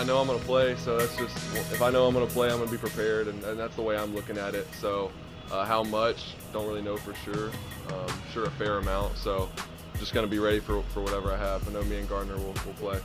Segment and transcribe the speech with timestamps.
[0.00, 2.32] I know I'm going to play, so that's just if I know I'm going to
[2.32, 4.66] play, I'm going to be prepared, and, and, that's the way I'm looking at it.
[4.76, 5.12] So,
[5.52, 6.36] uh, how much?
[6.54, 7.50] Don't really know for sure.
[7.92, 9.18] Um, sure, a fair amount.
[9.18, 9.50] So,
[9.98, 11.68] just going to be ready for, for whatever I have.
[11.68, 12.98] I know me and Gardner will, will play.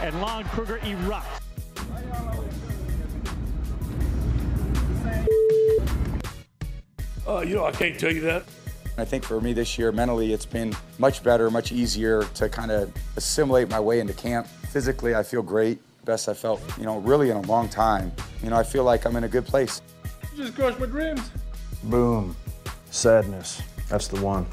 [0.00, 1.40] And Lon Kruger erupts.
[7.26, 8.44] Uh, you know, I can't tell you that.
[8.96, 12.70] I think for me this year, mentally, it's been much better, much easier to kind
[12.70, 14.46] of assimilate my way into camp.
[14.70, 15.80] Physically, I feel great.
[16.04, 18.12] Best I felt, you know, really in a long time.
[18.42, 19.82] You know, I feel like I'm in a good place.
[20.34, 21.30] You just crushed my dreams.
[21.84, 22.36] Boom.
[22.90, 23.62] Sadness.
[23.88, 24.46] That's the one.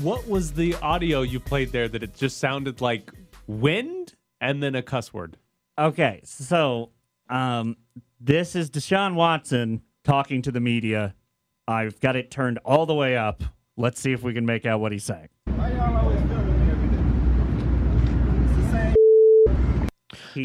[0.00, 3.12] What was the audio you played there that it just sounded like
[3.46, 5.36] wind and then a cuss word?
[5.78, 6.90] Okay, so
[7.28, 7.76] um,
[8.18, 11.14] this is Deshaun Watson talking to the media
[11.70, 13.44] I've got it turned all the way up.
[13.76, 15.28] Let's see if we can make out what he's saying.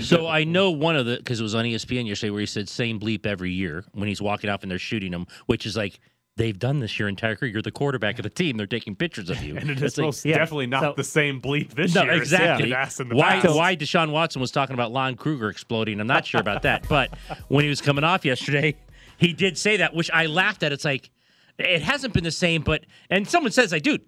[0.01, 2.69] So I know one of the because it was on ESPN yesterday where he said
[2.69, 5.99] same bleep every year when he's walking off and they're shooting him, which is like
[6.37, 7.51] they've done this your entire career.
[7.51, 8.57] You're the quarterback of the team.
[8.57, 9.55] They're taking pictures of you.
[9.57, 12.13] and it is most yeah, definitely not so, the same bleep this no, year.
[12.13, 12.71] Exactly.
[12.71, 16.85] Why, why Deshaun Watson was talking about Lon Kruger exploding, I'm not sure about that.
[16.95, 18.77] But when he was coming off yesterday,
[19.17, 20.71] he did say that, which I laughed at.
[20.71, 21.09] It's like,
[21.57, 24.01] it hasn't been the same, but and someone says, like, dude,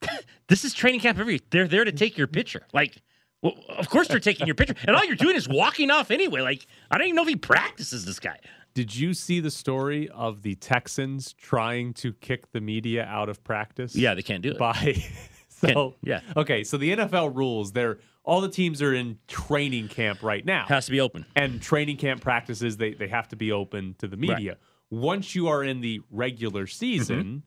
[0.48, 1.40] this is training camp every year.
[1.50, 2.66] they're there to take your picture.
[2.72, 3.02] Like,
[3.42, 4.74] well, of course they're taking your picture.
[4.86, 6.40] And all you're doing is walking off anyway.
[6.40, 8.38] Like, I don't even know if he practices this guy.
[8.74, 13.42] Did you see the story of the Texans trying to kick the media out of
[13.42, 13.96] practice?
[13.96, 14.58] Yeah, they can't do it.
[14.58, 15.02] By
[15.48, 16.20] so yeah.
[16.36, 20.66] Okay, so the NFL rules, they're all the teams are in training camp right now.
[20.68, 21.24] Has to be open.
[21.34, 24.50] And training camp practices, they, they have to be open to the media.
[24.50, 24.58] Right
[24.90, 27.38] once you are in the regular season, mm-hmm.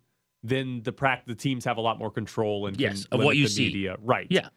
[0.44, 3.47] then the pract- the teams have a lot more control and yes, of what you
[3.47, 3.66] see.
[3.66, 3.95] Media.
[4.00, 4.28] Right.
[4.30, 4.50] Yeah.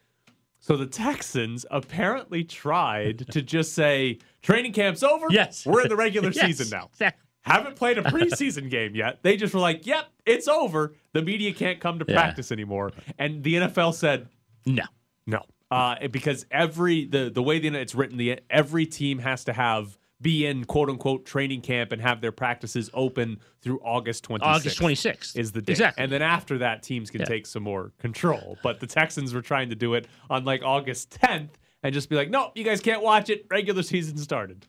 [0.65, 5.27] So the Texans apparently tried to just say training camp's over.
[5.29, 5.63] Yes.
[5.63, 6.89] We're in the regular yes, season now.
[6.91, 7.21] Exactly.
[7.41, 9.19] Haven't played a preseason game yet.
[9.21, 10.95] They just were like, "Yep, it's over.
[11.13, 12.15] The media can't come to yeah.
[12.15, 14.27] practice anymore." And the NFL said,
[14.65, 14.85] "No,
[15.27, 19.53] no," uh, because every the the way the it's written, the every team has to
[19.53, 24.41] have be in quote unquote training camp and have their practices open through August 26th.
[24.41, 25.73] August 26th is the date.
[25.73, 26.03] Exactly.
[26.03, 27.27] And then after that, teams can yeah.
[27.27, 28.57] take some more control.
[28.63, 31.49] But the Texans were trying to do it on like August 10th
[31.83, 33.45] and just be like, no, you guys can't watch it.
[33.51, 34.65] Regular season started.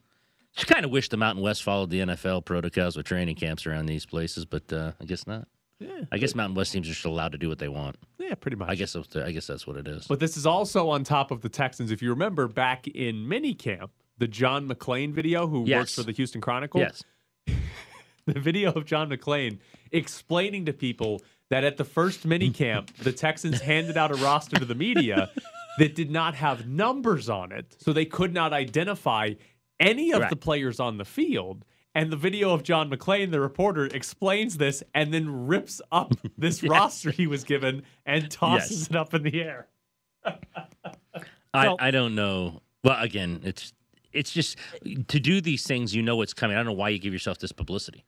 [0.59, 3.87] I kind of wish the Mountain West followed the NFL protocols with training camps around
[3.87, 5.47] these places, but uh, I guess not.
[5.79, 7.97] Yeah, I guess Mountain West teams are just allowed to do what they want.
[8.19, 8.69] Yeah, pretty much.
[8.69, 10.07] I guess I guess that's what it is.
[10.07, 11.91] But this is also on top of the Texans.
[11.91, 15.79] If you remember back in minicamp, the John McClain video, who yes.
[15.79, 16.81] works for the Houston Chronicle?
[16.81, 17.03] Yes.
[18.25, 19.59] the video of John McClain
[19.91, 24.57] explaining to people that at the first mini camp, the Texans handed out a roster
[24.57, 25.29] to the media
[25.77, 27.75] that did not have numbers on it.
[27.79, 29.33] So they could not identify
[29.79, 30.29] any of right.
[30.29, 31.63] the players on the field.
[31.95, 36.61] And the video of John McClain, the reporter, explains this and then rips up this
[36.61, 36.69] yes.
[36.69, 38.89] roster he was given and tosses yes.
[38.89, 39.67] it up in the air.
[41.53, 42.61] I, I don't know.
[42.83, 43.73] Well, again, it's
[44.13, 44.57] it's just
[45.07, 46.55] to do these things, you know what's coming.
[46.55, 48.05] I don't know why you give yourself this publicity.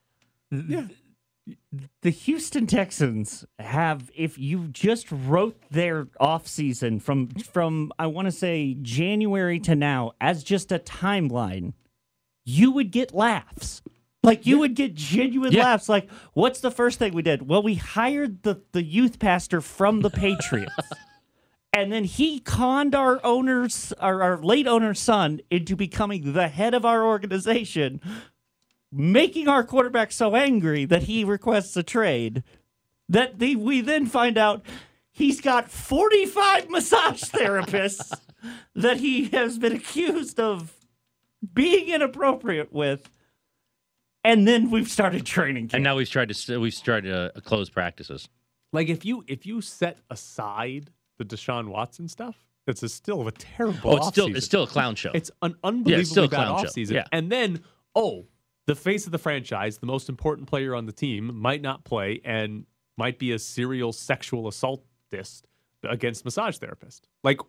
[0.52, 0.88] Yeah.
[2.02, 8.32] The Houston Texans have, if you just wrote their offseason from from I want to
[8.32, 11.74] say January to now as just a timeline,
[12.46, 13.82] you would get laughs.
[14.22, 14.60] Like you yeah.
[14.62, 15.64] would get genuine yeah.
[15.64, 15.88] laughs.
[15.88, 17.48] Like, what's the first thing we did?
[17.48, 20.74] Well, we hired the the youth pastor from the Patriots.
[21.74, 26.74] And then he conned our owner's our, our late owner's son into becoming the head
[26.74, 28.02] of our organization
[28.92, 32.44] making our quarterback so angry that he requests a trade
[33.08, 34.66] that the, we then find out
[35.12, 38.14] he's got 45 massage therapists
[38.76, 40.74] that he has been accused of
[41.54, 43.10] being inappropriate with
[44.24, 45.76] and then we've started training camp.
[45.76, 48.28] and now we've tried to we've started to uh, close practices
[48.74, 53.26] like if you if you set aside the Deshaun Watson stuff, it's a still a
[53.26, 53.92] oh, terrible.
[53.92, 55.12] Oh, it's still it's still a clown show.
[55.14, 56.92] It's an unbelievably yeah, bad offseason.
[56.92, 57.06] Yeah.
[57.12, 57.62] And then,
[57.94, 58.26] oh,
[58.66, 62.22] the face of the franchise, the most important player on the team, might not play
[62.24, 62.66] and
[62.98, 65.48] might be a serial sexual assaultist
[65.84, 67.08] against massage therapist.
[67.24, 67.40] Like,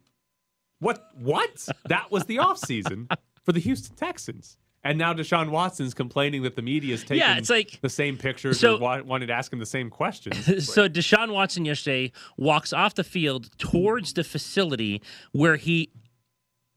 [0.81, 1.09] what?
[1.15, 1.69] What?
[1.89, 3.11] that was the offseason
[3.45, 4.57] for the Houston Texans.
[4.83, 8.17] And now Deshaun Watson's complaining that the media is taking yeah, it's like, the same
[8.17, 10.45] pictures so, or wa- wanted to ask him the same questions.
[10.73, 15.91] so Deshaun Watson yesterday walks off the field towards the facility where he,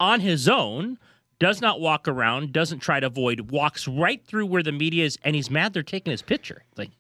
[0.02, 0.98] on his own,
[1.40, 5.18] does not walk around, doesn't try to avoid, walks right through where the media is,
[5.24, 6.64] and he's mad they're taking his picture.
[6.76, 6.92] Like,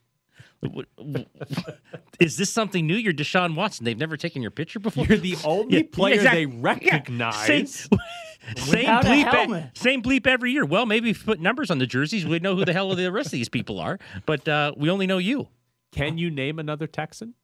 [2.19, 2.95] is this something new?
[2.95, 3.85] You're Deshaun Watson.
[3.85, 5.05] They've never taken your picture before.
[5.05, 6.45] You're the only yeah, player exactly.
[6.45, 7.87] they recognize.
[7.91, 7.97] Yeah.
[8.57, 10.65] same Without a bleep, e- same bleep every year.
[10.65, 12.97] Well, maybe if we put numbers on the jerseys, we'd know who the hell of
[12.97, 13.99] the rest of these people are.
[14.25, 15.47] But uh, we only know you.
[15.91, 17.35] Can you name another Texan?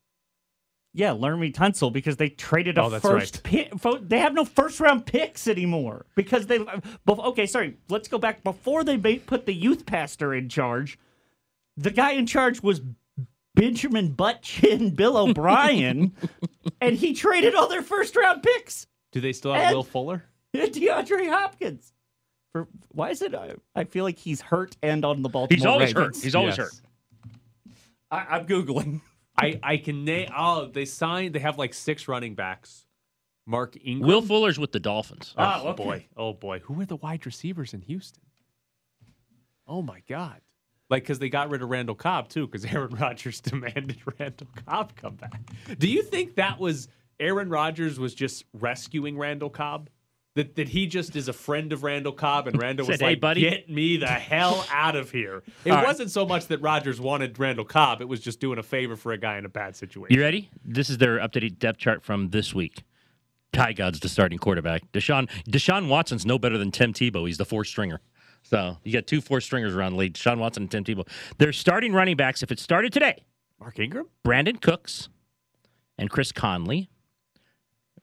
[0.94, 3.71] Yeah, Laremy Tunsil because they traded a Oh, that's first pick.
[4.01, 6.60] They have no first round picks anymore because they.
[7.07, 7.77] Okay, sorry.
[7.89, 10.98] Let's go back before they put the youth pastor in charge.
[11.77, 12.81] The guy in charge was
[13.60, 16.14] Benjamin Butt Chin Bill O'Brien,
[16.82, 18.88] and he traded all their first round picks.
[19.12, 20.24] Do they still have And- Will Fuller?
[20.56, 21.94] DeAndre Hopkins.
[22.52, 23.36] For why is it?
[23.36, 25.56] I, I feel like he's hurt and on the Baltimore.
[25.56, 26.16] He's always hurt.
[26.18, 26.66] He's always Yes.
[26.74, 26.82] hurt.
[28.10, 29.02] I, I'm googling.
[29.38, 30.30] I I can name.
[30.36, 31.36] Oh, they signed.
[31.36, 32.86] They have like six running backs.
[33.46, 34.08] Mark Ingram.
[34.08, 35.34] Will Fuller's with the Dolphins.
[35.38, 35.84] Ah, Oh okay.
[35.84, 36.06] boy.
[36.18, 36.60] Oh boy.
[36.60, 38.24] Who are the wide receivers in Houston?
[39.68, 40.42] Oh my God.
[40.90, 44.96] Like, because they got rid of Randall Cobb too, because Aaron Rodgers demanded Randall Cobb
[44.96, 45.42] come back.
[45.78, 46.88] Do you think that was
[47.20, 49.90] Aaron Rodgers was just rescuing Randall Cobb?
[50.36, 53.12] That, that he just is a friend of Randall Cobb, and Randall was Said, "Hey,
[53.14, 55.88] like, buddy." "Get me the hell out of here." It All right.
[55.88, 59.12] wasn't so much that Rodgers wanted Randall Cobb; it was just doing a favor for
[59.12, 60.16] a guy in a bad situation.
[60.16, 60.50] You ready?
[60.64, 62.84] This is their updated depth chart from this week.
[63.52, 64.90] Tyrod's the starting quarterback.
[64.92, 67.26] Deshaun Deshaun Watson's no better than Tim Tebow.
[67.26, 68.00] He's the four stringer.
[68.44, 71.08] So you got two four stringers around the league, Deshaun Watson and Tim Tebow.
[71.38, 72.42] They're starting running backs.
[72.44, 73.24] If it started today,
[73.60, 74.08] Mark Ingram.
[74.26, 75.10] Brandin Cooks
[75.98, 76.90] and Chris Conley,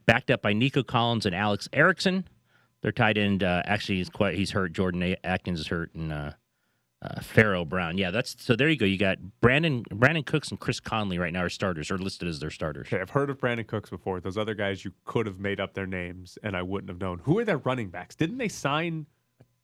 [0.04, 2.28] backed up by Nico Collins and Alex Erickson.
[2.82, 4.72] Their tight end uh, actually is quite he's hurt.
[4.72, 6.32] Jordan Akins is hurt and uh,
[7.02, 7.98] uh, Pharaoh Brown.
[7.98, 8.54] Yeah, that's so.
[8.54, 8.84] There you go.
[8.84, 12.38] You got Brandon Brandin Cooks and Chris Conley right now are starters or listed as
[12.40, 12.86] their starters.
[12.88, 14.20] Okay, I've heard of Brandin Cooks before.
[14.20, 17.20] Those other guys, you could have made up their names, and I wouldn't have known.
[17.24, 18.14] Who are their running backs?
[18.14, 19.06] Didn't they sign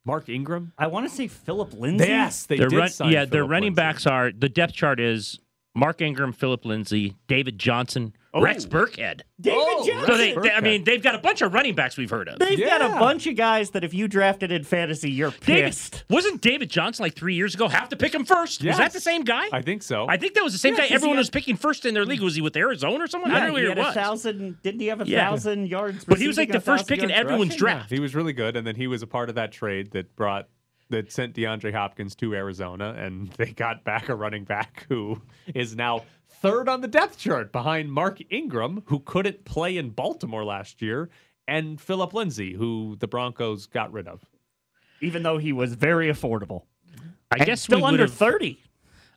[0.05, 0.73] Mark Ingram?
[0.77, 2.05] I want to say Philip Lindsay.
[2.07, 3.11] Yes, they Their did run- sign.
[3.11, 3.75] yeah, their running Lindsay.
[3.81, 5.39] backs are the depth chart is
[5.75, 8.69] Mark Ingram, Philip Lindsay, David Johnson, Rex oh.
[8.69, 9.21] Burkhead.
[9.39, 10.07] David Oh, Johnson.
[10.07, 12.39] So they, they- I mean, they've got a bunch of running backs we've heard of.
[12.39, 16.03] They've got a bunch of guys that if you drafted in fantasy, you're David, pissed.
[16.09, 17.67] wasn't David Johnson like three years ago?
[17.67, 18.63] Have to pick him first.
[18.63, 19.47] Was that the same guy?
[19.51, 20.07] I think so.
[20.09, 20.83] I think that was the same Yeah, guy.
[20.83, 22.21] 'cause he Everyone had- was picking first in their league.
[22.21, 23.31] Was he with Arizona or someone?
[23.31, 23.93] I don't know he who had it a was.
[23.93, 24.57] thousand.
[24.63, 25.29] Didn't he have a Yeah.
[25.29, 26.05] thousand yards?
[26.05, 27.59] But he was like the first pick in everyone's rushing?
[27.59, 27.89] draft.
[27.91, 30.47] he was really good, and then he was a part of that trade that brought
[30.89, 35.19] that sent DeAndre Hopkins to Arizona, and they got back a running back who
[35.55, 36.03] is now
[36.43, 41.09] third on the depth chart behind Mark Ingram, who couldn't play in Baltimore last year,
[41.47, 44.21] and Philip Lindsay, who the Broncos got rid of.
[45.01, 46.63] Even though he was very affordable.
[47.31, 48.13] I And guess still under have.
[48.13, 48.61] thirty.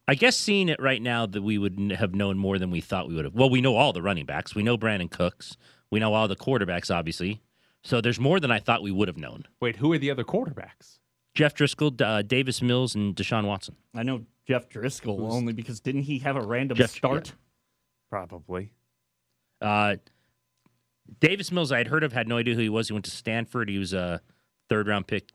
[0.09, 2.81] I guess seeing it right now that we would n- have known more than we
[2.81, 3.35] thought we would have.
[3.35, 4.55] Well, we know all the running backs.
[4.55, 5.57] We know Brandin Cooks.
[5.91, 7.43] We know all the quarterbacks, obviously.
[7.83, 9.47] So there's more than I thought we would have known.
[9.61, 10.99] Wait, who are the other quarterbacks?
[11.35, 13.75] Jeff Driskel, uh, Davis Mills, and Deshaun Watson.
[13.95, 17.33] I know Jeff Driskel only because didn't he have a random Jeff- start?
[18.11, 18.73] Probably.
[19.61, 19.97] Uh,
[21.21, 22.89] Davis Mills, I had heard of, had no idea who he was.
[22.89, 23.69] He went to Stanford.
[23.69, 24.21] He was a
[24.69, 25.31] third round pick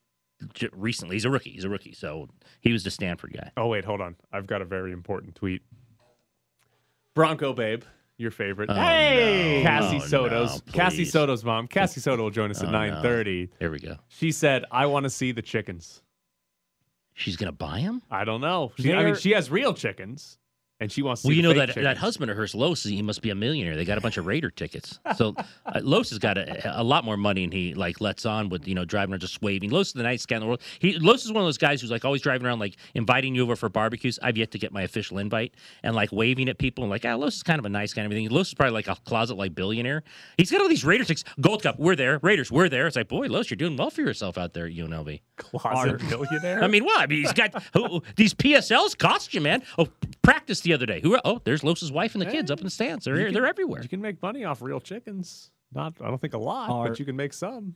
[0.74, 1.16] recently.
[1.16, 1.52] He's a rookie.
[1.52, 1.94] He's a rookie.
[1.94, 2.30] So
[2.62, 3.52] he was the Stanford guy.
[3.58, 4.16] Oh wait, hold on.
[4.31, 5.62] I've got a very important tweet.
[7.13, 7.84] Bronco babe,
[8.18, 8.69] your favorite.
[8.69, 9.62] Oh, Hey!
[9.63, 9.69] no.
[9.69, 11.12] Cassie Oh, Soto's no, Cassie please.
[11.12, 11.68] Soto's mom.
[11.68, 12.78] Cassie Soto will join us at Oh, no.
[12.78, 13.50] nine thirty.
[13.60, 13.98] There we go.
[14.08, 16.02] She said, "I want to see the chickens."
[17.13, 18.02] She's going to buy him?
[18.10, 18.72] I don't know.
[18.80, 20.38] She, I mean, They're- she has real chickens,
[20.81, 21.28] and she wants to.
[21.28, 23.75] Well, see you know that that husband of hers, Los, he must be a millionaire.
[23.75, 25.00] They got a bunch of Raider tickets.
[25.16, 25.36] So
[25.66, 28.68] uh, Los has got a, a lot more money, and he like lets on with
[28.68, 29.69] you know driving around just waving.
[29.69, 30.62] Los is the nicest guy in the world.
[30.79, 33.44] He Los is one of those guys who's like always driving around like inviting you
[33.44, 34.20] over for barbecues.
[34.22, 35.53] I've yet to get my official invite,
[35.84, 38.01] and like waving at people and like ah, Los is kind of a nice guy
[38.01, 38.29] and everything.
[38.36, 40.03] Los is probably like a closet like billionaire.
[40.38, 41.24] He's got all these Raider tickets.
[41.39, 42.20] Gold Cup, we're there.
[42.24, 42.88] Raiders, we're there.
[42.88, 45.22] It's like boy, Los, you're doing well for yourself out there you at UNLV.
[45.38, 46.63] closet millionaire.
[46.63, 47.01] I mean, what?
[47.01, 49.63] I mean, he's got who, these PSLs cost you, man.
[49.77, 49.88] Oh,
[50.24, 51.00] practice the other day.
[51.01, 51.18] Who?
[51.25, 53.06] Oh, there's Los's wife and the kids up in the stands.
[53.06, 53.82] They're can- they're everywhere.
[53.82, 55.51] You can make money off real chickens.
[55.74, 57.75] Not, I don't think a lot, Or- but you can make some.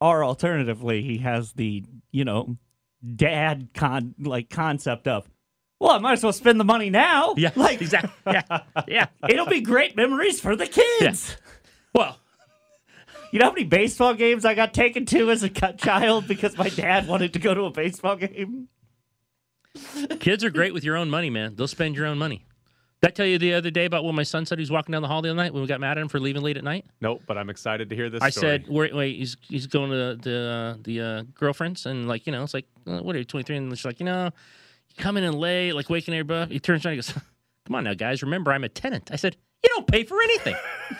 [0.00, 2.56] Or alternatively, he has the you know
[3.14, 5.28] dad con like concept of,
[5.80, 7.34] well, I might as well spend the money now.
[7.38, 8.10] Yeah, like exactly.
[8.26, 9.06] Yeah, yeah.
[9.28, 11.36] it'll be great memories for the kids.
[11.94, 12.18] Well,
[13.32, 16.68] You know how many baseball games I got taken to as a child because my
[16.68, 18.68] dad wanted to go to a baseball game?
[20.20, 21.54] kids are great with your own money, man.
[21.56, 22.44] They'll spend your own money.
[23.02, 24.92] Did I tell you the other day about when my son said he was walking
[24.92, 26.56] down the hall the other night when we got mad at him for leaving late
[26.56, 26.86] at night?
[27.00, 28.22] Nope, but I'm excited to hear this.
[28.22, 28.46] I story.
[28.46, 32.32] said, wait, wait, he's he's going to the uh, the uh, girlfriends and like you
[32.32, 33.56] know, it's like uh, what are you, 23?
[33.56, 34.30] And she's like, you know,
[34.88, 36.54] you come in and late, like waking everybody.
[36.54, 37.12] He turns around, he goes,
[37.66, 39.10] come on now, guys, remember I'm a tenant.
[39.12, 40.56] I said, you don't pay for anything.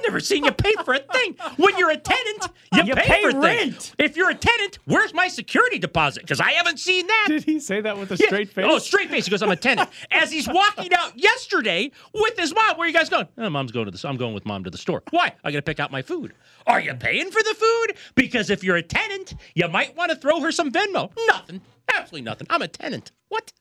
[0.00, 1.36] I I've never seen you pay for a thing.
[1.56, 3.42] When you're a tenant, you, You pay, pay for things.
[3.42, 3.94] rent.
[3.98, 6.22] If you're a tenant, where's my security deposit?
[6.22, 7.24] Because I haven't seen that.
[7.28, 8.26] Did he say that with a Yeah.
[8.28, 8.64] straight face?
[8.68, 9.26] Oh, straight face.
[9.26, 9.88] He goes, I'm a tenant.
[10.10, 13.28] As he's walking out yesterday with his mom, where are you guys going?
[13.38, 14.08] Oh, mom's going to the.
[14.08, 15.02] I'm going with mom to the store.
[15.10, 15.34] Why?
[15.44, 16.32] I got to pick out my food.
[16.66, 17.96] Are you paying for the food?
[18.14, 21.12] Because if you're a tenant, you might want to throw her some Venmo.
[21.28, 21.60] Nothing.
[21.92, 22.46] Absolutely nothing.
[22.50, 23.10] I'm a tenant.
[23.28, 23.52] What?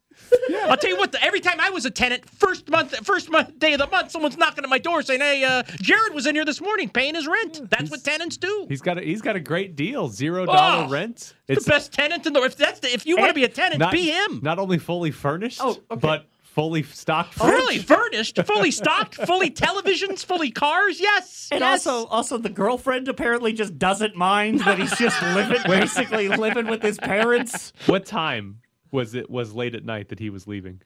[0.64, 1.12] I'll tell you what.
[1.12, 4.12] The, every time I was a tenant, first month, first month day of the month,
[4.12, 7.16] someone's knocking at my door saying, "Hey, uh, Jared was in here this morning paying
[7.16, 8.66] his rent." That's what tenants do.
[8.70, 10.08] He's got a he's got a great deal.
[10.10, 11.34] Zero dollar Oh, rent.
[11.48, 12.42] It's the best tenant in the.
[12.44, 14.40] If that's the, if you want to be a tenant, not, be him.
[14.44, 16.00] Not only fully furnished, Oh, okay.
[16.00, 17.34] but fully stocked.
[17.36, 21.00] Fully furnished, fully stocked, fully televisions, fully cars.
[21.00, 21.48] Yes.
[21.52, 21.88] And yes.
[21.88, 26.82] also, also the girlfriend apparently just doesn't mind that he's just living, basically living with
[26.82, 27.72] his parents.
[27.86, 28.60] What time
[28.92, 29.30] was it?
[29.30, 30.82] Was late at night that he was leaving?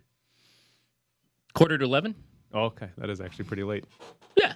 [1.53, 2.15] quarter to eleven.
[2.53, 3.85] Oh, okay, that is actually pretty late.
[4.35, 4.53] Yeah.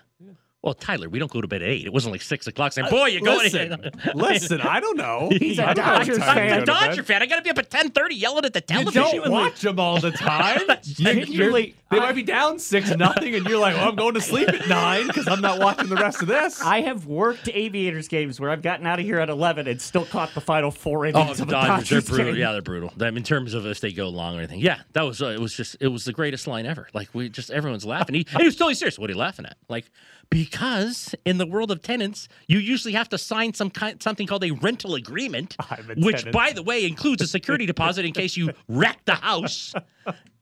[0.63, 1.85] Well, Tyler, we don't go to bed at eight.
[1.85, 2.73] It wasn't like six o'clock.
[2.73, 4.59] Saying, "Boy, you're going?" Listen, listen.
[4.61, 5.29] I don't know.
[5.39, 6.53] He's a I don't know what Dodgers fan.
[6.53, 7.21] I'm a Dodger fan.
[7.21, 8.93] I got to be up at ten thirty yelling at the television.
[9.03, 9.31] You television.
[9.31, 10.61] don't watch them all the time.
[10.83, 14.15] You- you're- Genuinely, they might be down six nothing, and you're like, "Well, I'm going
[14.15, 17.47] to sleep at nine because I'm not watching the rest of this." I have worked
[17.53, 20.71] Aviators games where I've gotten out of here at 11 and still caught the final
[20.71, 22.33] four innings the of a Dodgers, they're brutal.
[22.33, 22.41] game.
[22.41, 22.91] Yeah, they're brutal.
[22.99, 24.59] I mean, in terms of if they go long or anything.
[24.59, 25.39] Yeah, that was uh, it.
[25.39, 26.87] Was just it was the greatest line ever.
[26.93, 28.15] Like we just everyone's laughing.
[28.15, 28.97] He, and he was totally serious.
[28.99, 29.55] What are you laughing at?
[29.69, 29.89] Like
[30.29, 34.43] because in the world of tenants, you usually have to sign some kind something called
[34.43, 36.33] a rental agreement, a which, tenant.
[36.33, 39.73] by the way, includes a security deposit in case you wreck the house.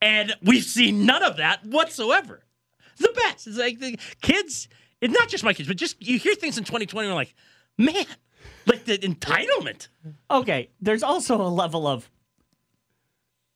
[0.01, 2.43] And we've seen none of that whatsoever.
[2.97, 3.47] The best.
[3.47, 4.67] It's like the kids.
[5.01, 7.05] It's not just my kids, but just you hear things in 2020.
[7.05, 7.35] And you're like,
[7.77, 8.05] man,
[8.65, 9.89] like the entitlement.
[10.31, 12.09] Okay, there's also a level of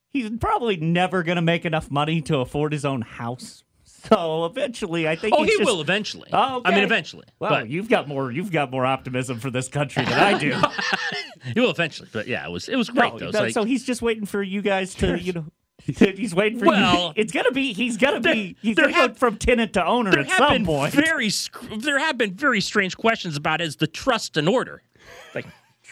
[0.10, 3.64] he's probably never going to make enough money to afford his own house.
[4.08, 6.30] So eventually, I think Oh, he just- will eventually.
[6.34, 7.26] Oh, I mean, eventually.
[7.40, 8.32] Well, but you've got more.
[8.32, 10.56] You've got more optimism for this country than I do.
[11.54, 12.10] he will eventually.
[12.12, 13.40] But yeah, it was it was great No, though.
[13.40, 15.46] Like- so he's just waiting for you guys to, you know.
[15.86, 17.14] He's waiting for Well, you.
[17.16, 17.72] It's gonna be.
[17.74, 18.56] He's gonna be.
[18.62, 20.94] He's gonna go have- from tenant to owner there at have some been point.
[20.94, 21.30] very
[21.78, 24.84] there have been very strange questions about is the trust in order.
[25.34, 25.46] Like,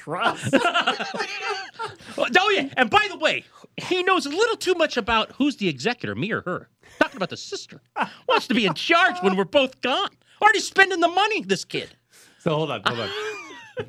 [2.39, 3.43] Oh yeah, and by the way,
[3.77, 6.67] he knows a little too much about who's the executor, me or her.
[6.99, 7.79] Talking about the sister
[8.27, 10.09] wants to be in charge when we're both gone.
[10.41, 11.89] Already spending the money, this kid.
[12.39, 13.09] So hold on, hold on.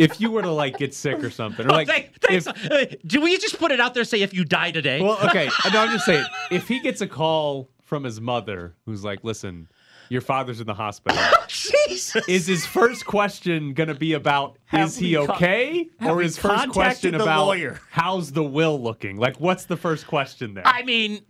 [0.00, 2.46] if you were to like get sick or something, or Oh, like, thank- thanks.
[2.46, 4.04] if, Uh, do we just put it out there?
[4.04, 5.00] Say if you die today.
[5.00, 9.04] well, okay, no, I'm just saying, if he gets a call from his mother who's
[9.04, 9.68] like, "Listen,
[10.10, 12.28] your father's in the hospital," oh, Jesus.
[12.28, 16.24] is his first question gonna be about Have is he we con- okay, or we
[16.24, 17.80] his first question about lawyer?
[17.90, 19.16] how's the will looking?
[19.16, 20.66] Like, what's the first question there?
[20.66, 21.20] I mean,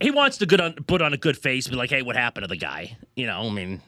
[0.00, 2.42] he wants to good on, put on a good face, be like, "Hey, what happened
[2.44, 3.80] to the guy?" You know, I mean,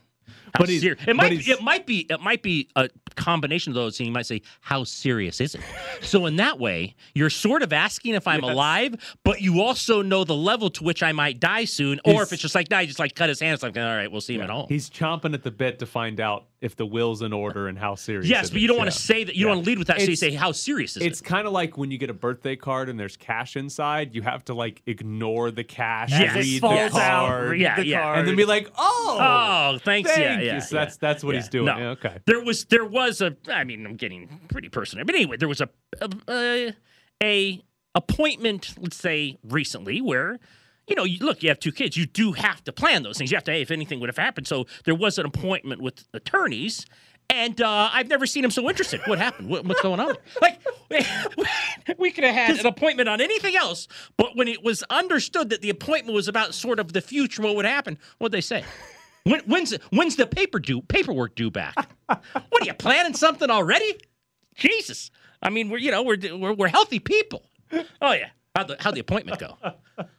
[0.55, 3.99] how But it might it might be it might be a combination of those.
[4.00, 5.61] And you might say, "How serious is it?"
[6.03, 8.53] so in that way, you're sort of asking if I'm Yes.
[8.53, 12.26] alive, but you also know the level to which I might die soon, or He's-
[12.29, 14.11] if it's just like, "Nah, he just like cut his hand." It's like, "All right,
[14.11, 16.86] we'll see him at home." He's chomping at the bit to find out if the
[16.86, 18.26] will's in order and how serious.
[18.28, 19.34] yes, it but you don't want to say that.
[19.36, 19.48] You Yeah.
[19.48, 20.00] don't want to lead with that.
[20.00, 22.08] so you say, "How serious is It's it?" It's kind of like when you get
[22.10, 24.14] a birthday card and there's cash inside.
[24.14, 26.34] You have to like ignore the cash, Yes.
[26.34, 28.02] Read the card, read Yeah, the yeah.
[28.02, 28.18] card.
[28.20, 30.10] and then be like, "Oh, Oh, thanks.
[30.10, 30.58] thank yeah, yeah.
[30.60, 30.84] So yeah.
[30.84, 31.66] that's that's what Yeah, he's doing.
[31.66, 31.76] no.
[31.78, 32.18] Yeah, okay.
[32.26, 35.60] There was there was a I mean I'm getting pretty personal, but anyway, there was
[35.60, 35.68] a
[36.28, 36.72] a,
[37.22, 37.62] a
[37.94, 40.38] appointment, let's say recently, where
[40.87, 43.31] you know, you, look, you have two kids, you do have to plan those things.
[43.31, 44.47] You have to, hey, if anything would have happened.
[44.47, 46.87] So there was an appointment with attorneys.
[47.28, 49.00] And uh, I've never seen him so interested.
[49.07, 49.49] What happened?
[49.49, 50.14] What, what's going on?
[50.40, 50.61] Like,
[51.99, 55.61] we could have had an appointment on anything else, but when it was understood that
[55.61, 57.99] the appointment was about sort of the future, what would happen?
[58.19, 58.64] What'd they say?
[59.25, 61.75] When, when's when's the paper due paperwork due back?
[62.07, 63.99] what are you planning something already?
[64.55, 65.11] Jesus,
[65.43, 67.43] I mean we're you know we're we're, we're healthy people.
[68.00, 69.56] Oh yeah, how'd the how'd the appointment go?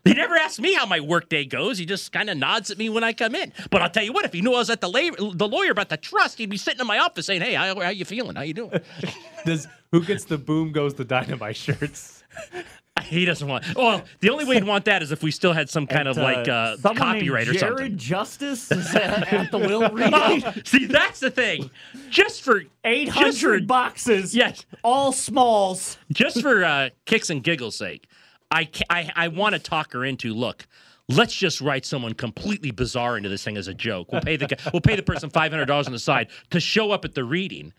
[0.06, 1.78] He never asked me how my workday goes.
[1.78, 3.54] He just kind of nods at me when I come in.
[3.70, 5.70] But I'll tell you what, if he knew I was at the la- the lawyer
[5.70, 8.36] about the trust, he'd be sitting in my office saying, "Hey, how, how you feeling?
[8.38, 8.72] How you doing?"
[9.46, 12.24] Does who gets the boom goes the dynamite shirts?
[13.04, 13.66] he doesn't want.
[13.76, 16.18] Well, the only way he'd want that is if we still had some kind of
[16.18, 17.98] Uh, like uh, someone named copyright or Jared something.
[17.98, 20.14] Justice is at at the will reading.
[20.16, 21.70] Oh, see, that's the thing.
[22.10, 24.34] Just for eight hundred just for- boxes.
[24.36, 24.66] Yes.
[24.84, 25.98] all smalls.
[26.12, 28.08] just for uh, kicks and giggles sake,
[28.52, 30.68] I, I, I want to talk her into look.
[31.10, 34.12] Let's just write someone completely bizarre into this thing as a joke.
[34.12, 36.60] We'll pay the guy, we'll pay the person five hundred dollars on the side to
[36.60, 37.74] show up at the reading.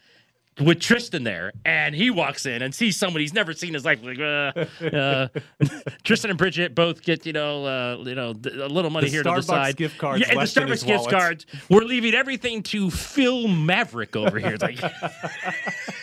[0.60, 3.84] with Tristan there, and he walks in and sees someone he's never seen in his
[3.84, 4.00] life.
[4.02, 5.28] Like, uh, uh,
[6.04, 9.22] Tristan and Bridget both get you know, uh, you know, a little money The here
[9.22, 9.76] to the side.
[9.76, 11.10] gift cards yeah, and the Starbucks gift wallet.
[11.12, 11.46] cards.
[11.68, 14.54] We're leaving everything to Phil Maverick over here.
[14.54, 14.80] It's like,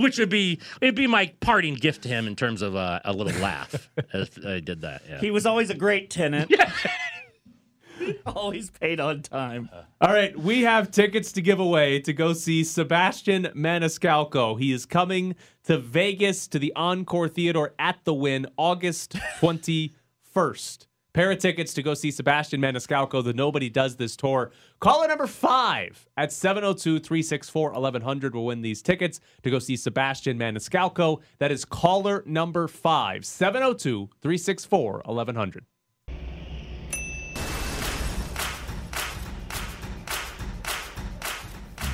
[0.02, 3.12] which would be it'd be my parting gift to him in terms of uh, a
[3.12, 5.02] little laugh if I did that.
[5.08, 5.20] Yeah.
[5.20, 6.52] He was always a great tenant.
[8.26, 9.68] always paid on time.
[10.00, 14.58] All right, we have tickets to give away to go see Sebastian Maniscalco.
[14.58, 20.86] He is coming to Vegas to the Encore Theater at the Wynn August 21st.
[21.12, 24.52] Pair of tickets to go see Sebastian Maniscalco, the Nobody Does This tour.
[24.78, 30.38] Caller number five at 702 364 1100 will win these tickets to go see Sebastian
[30.38, 31.20] Maniscalco.
[31.38, 35.64] That is caller number five, 702 364 1100.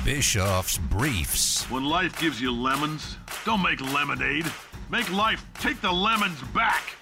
[0.05, 1.69] Bischoff's Briefs.
[1.71, 4.45] When life gives you lemons, don't make lemonade.
[4.89, 6.95] Make life take the lemons back.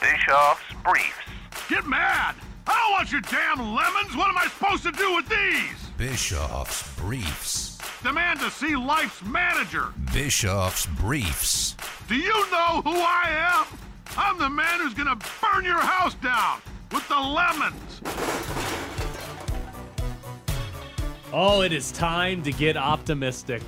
[0.00, 1.31] Bischoff's Briefs.
[1.72, 2.34] Get mad!
[2.66, 4.14] I don't want your damn lemons!
[4.14, 5.88] What am I supposed to do with these?
[5.96, 7.78] Bischoff's Briefs.
[8.02, 9.86] Demand to see life's manager.
[10.12, 11.74] Bischoff's Briefs.
[12.08, 13.78] Do you know who I am?
[14.18, 16.60] I'm the man who's gonna burn your house down
[16.90, 18.02] with the lemons.
[21.32, 23.62] Oh, it is time to get optimistic.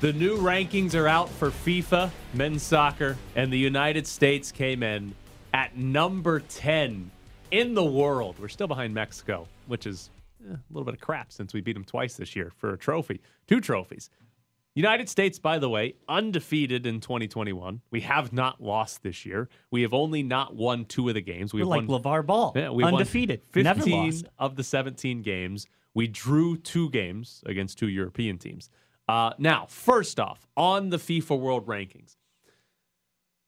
[0.00, 5.14] The new rankings are out for FIFA, men's soccer, and the United States came in
[5.54, 7.12] at number 10
[7.50, 8.36] in the world.
[8.40, 10.10] We're still behind Mexico, which is
[10.48, 12.78] eh, a little bit of crap since we beat them twice this year for a
[12.78, 14.10] trophy, two trophies.
[14.74, 17.80] United States, by the way, undefeated in 2021.
[17.90, 19.48] We have not lost this year.
[19.72, 21.52] We have only not won two of the games.
[21.52, 22.52] We're We've like won LeVar Ball.
[22.54, 23.40] yeah, we undefeated.
[23.40, 24.26] won 15 Never lost.
[24.38, 25.66] of the 17 games.
[25.94, 28.70] We drew two games against two European teams.
[29.08, 32.14] Uh, now, first off, on the FIFA World Rankings,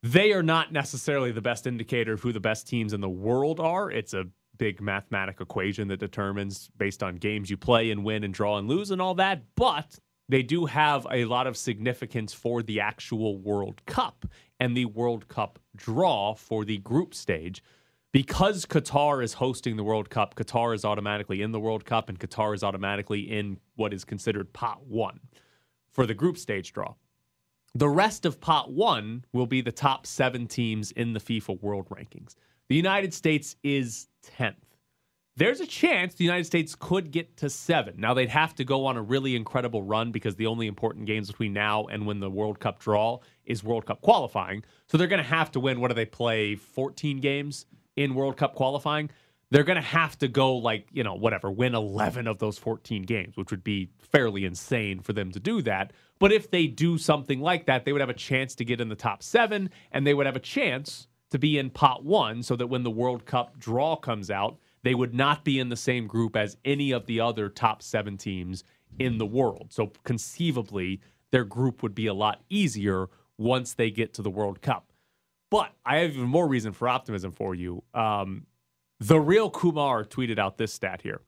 [0.02, 3.60] they are not necessarily the best indicator of who the best teams in the world
[3.60, 3.90] are.
[3.90, 4.26] It's a
[4.56, 8.68] big mathematic equation that determines based on games you play and win and draw and
[8.68, 9.42] lose and all that.
[9.56, 14.26] But they do have a lot of significance for the actual World Cup
[14.58, 17.62] and the World Cup draw for the group stage.
[18.12, 22.18] Because Qatar is hosting the World Cup, Qatar is automatically in the World Cup and
[22.18, 25.20] Qatar is automatically in what is considered pot one
[25.92, 26.94] for the group stage draw.
[27.74, 31.88] The rest of pot one will be the top seven teams in the FIFA World
[31.88, 32.34] Rankings.
[32.68, 34.56] The United States is 10th.
[35.36, 37.94] There's a chance the United States could get to seven.
[37.96, 41.28] Now, they'd have to go on a really incredible run because the only important games
[41.28, 44.64] between now and when the World Cup draw is World Cup qualifying.
[44.88, 45.80] So they're going to have to win.
[45.80, 46.56] What do they play?
[46.56, 47.66] 14 games
[47.96, 49.10] in World Cup qualifying?
[49.50, 53.02] They're going to have to go, like, you know, whatever, win 11 of those 14
[53.02, 55.92] games, which would be fairly insane for them to do that.
[56.20, 58.88] But if they do something like that, they would have a chance to get in
[58.88, 62.56] the top seven and they would have a chance to be in pot one so
[62.56, 66.06] that when the World Cup draw comes out, they would not be in the same
[66.06, 68.64] group as any of the other top seven teams
[68.98, 69.68] in the world.
[69.70, 73.08] So conceivably, their group would be a lot easier
[73.38, 74.92] once they get to the World Cup.
[75.50, 77.82] But I have even more reason for optimism for you.
[77.94, 78.46] Um,
[79.00, 81.22] the real Kumar tweeted out this stat here.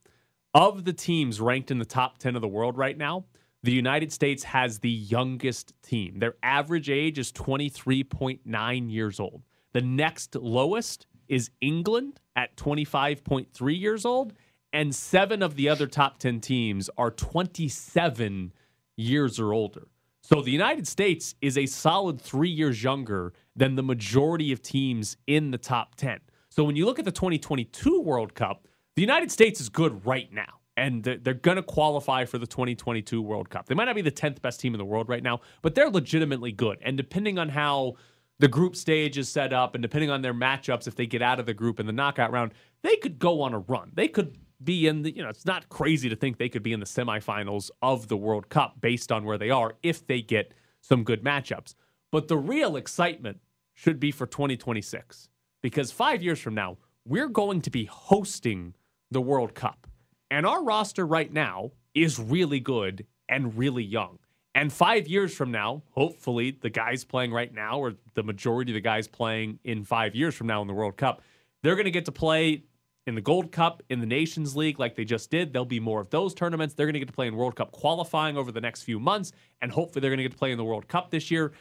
[0.54, 3.24] Of the teams ranked in the top 10 of the world right now,
[3.62, 6.18] the United States has the youngest team.
[6.18, 9.42] Their average age is 23.9 years old.
[9.72, 14.34] The next lowest is England at 25.3 years old,
[14.74, 18.52] and seven of the other top 10 teams are 27
[18.96, 19.88] years or older.
[20.22, 25.16] So the United States is a solid three years younger than the majority of teams
[25.26, 26.20] in the top 10.
[26.52, 30.30] So when you look at the 2022 World Cup, the United States is good right
[30.30, 30.60] now.
[30.76, 33.66] And they're, going to qualify for the 2022 World Cup.
[33.66, 35.88] They might not be the 10th best team in the world right now, but they're
[35.88, 36.76] legitimately good.
[36.82, 37.94] And depending on how
[38.38, 41.40] the group stage is set up and depending on their matchups, if they get out
[41.40, 43.90] of the group in the knockout round, they could go on a run.
[43.94, 46.74] They could be in the, you know, it's not crazy to think they could be
[46.74, 50.52] in the semifinals of the World Cup based on where they are if they get
[50.82, 51.74] some good matchups.
[52.10, 53.40] But the real excitement
[53.74, 55.30] should be for 2026
[55.62, 58.74] because five years from now, we're going to be hosting
[59.10, 59.86] the World Cup.
[60.30, 64.18] And our roster right now is really good and really young.
[64.54, 68.74] And five years from now, hopefully, the guys playing right now, or the majority of
[68.74, 71.22] the guys playing in five years from now in the World Cup,
[71.62, 72.64] they're going to get to play
[73.06, 75.52] in the Gold Cup, in the Nations League, like they just did.
[75.52, 76.74] There'll be more of those tournaments.
[76.74, 79.32] They're going to get to play in World Cup qualifying over the next few months.
[79.62, 81.52] And hopefully, they're going to get to play in the World Cup this year.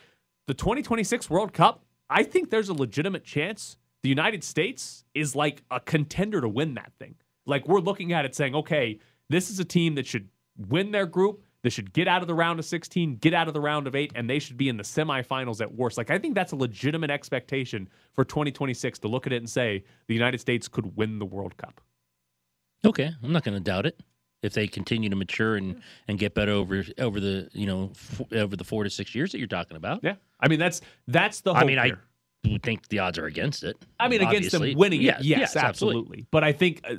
[0.47, 5.63] The 2026 World Cup, I think there's a legitimate chance the United States is like
[5.69, 7.15] a contender to win that thing.
[7.45, 11.05] Like we're looking at it saying, okay, this is a team that should win their
[11.05, 11.43] group.
[11.63, 13.95] They should get out of the round of 16, get out of the round of
[13.95, 15.95] eight, and they should be in the semifinals at worst.
[15.95, 19.83] Like, I think that's a legitimate expectation for 2026 to look at it and say
[20.07, 21.79] the United States could win the World Cup.
[22.83, 23.99] Okay, I'm not going to doubt it.
[24.41, 28.23] If they continue to mature and, and get better over over the you know f-
[28.33, 30.15] over the four to six years that you're talking about, Yeah.
[30.39, 31.99] I mean, that's that's the I mean, here.
[32.45, 33.77] Would think the odds are against it.
[33.99, 36.25] I mean, against them winning yes, it, yes, yes, absolutely.
[36.31, 36.95] But I think uh,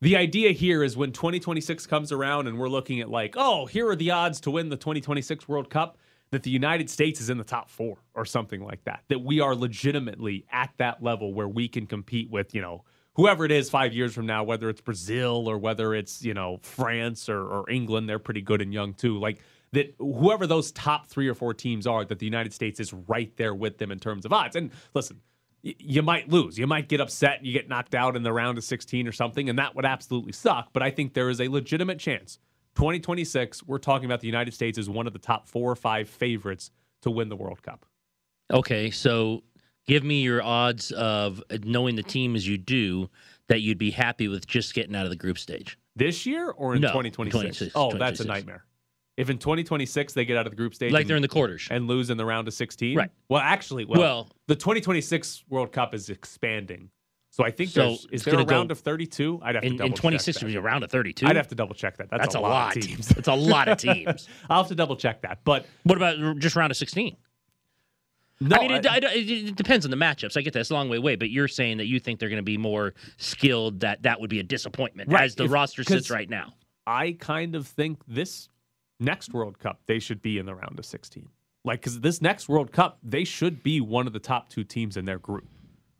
[0.00, 3.88] the idea here is when 2026 comes around and we're looking at like, oh, here
[3.88, 5.98] are the odds to win the 2026 World Cup,
[6.30, 9.04] that the United States is in the top four or something like that.
[9.08, 13.44] That we are legitimately at that level where we can compete with, you know, whoever
[13.44, 17.28] it is five years from now, whether it's Brazil or whether it's, you know, France
[17.28, 19.18] or, or England, they're pretty good and young too.
[19.18, 19.40] Like,
[19.72, 23.34] that whoever those top three or four teams are, that the United States is right
[23.36, 24.56] there with them in terms of odds.
[24.56, 25.20] And listen,
[25.62, 26.58] y- you might lose.
[26.58, 29.12] You might get upset and you get knocked out in the round of 16 or
[29.12, 30.70] something, and that would absolutely suck.
[30.72, 32.38] But I think there is a legitimate chance.
[32.76, 36.08] 2026, we're talking about the United States as one of the top four or five
[36.08, 36.70] favorites
[37.02, 37.86] to win the World Cup.
[38.52, 39.42] Okay, so
[39.86, 43.08] give me your odds of knowing the team as you do
[43.48, 45.78] that you'd be happy with just getting out of the group stage.
[45.96, 47.32] This year or in No, 2026?
[47.58, 48.64] 26, oh, that's a nightmare.
[49.20, 51.28] If in 2026 they get out of the group stage Like and, they're in the
[51.28, 51.68] quarters.
[51.70, 53.10] and lose in the round of 16, Right.
[53.28, 56.90] Well, actually, well, Well- the 2026 World Cup is expanding.
[57.32, 59.38] So I think So there's is there a gonna go- round of 32?
[59.42, 60.44] I'd have to In, double in check 26, that.
[60.46, 61.26] it'd be a round of 32.
[61.26, 62.08] I'd have to double check that.
[62.10, 62.76] That's, That's a, a lot, lot.
[62.78, 63.08] of teams.
[63.08, 64.26] That's a lot of teams.
[64.48, 65.44] I'll have to double check that.
[65.44, 67.16] But What about just round of 16?
[68.40, 70.36] no, I mean, it, I- it- it depends on the matchups.
[70.36, 70.60] I get that.
[70.60, 72.56] It's a long way away, but you're saying that you think they're going to be
[72.56, 76.28] more skilled, that that would be a disappointment Right, as the if- roster sits right
[76.28, 76.54] now.
[76.86, 78.48] I kind of think this
[79.00, 81.28] next World Cup they should be in the round of 16.
[81.64, 84.96] Like because this next World Cup they should be one of the top two teams
[84.96, 85.46] in their group,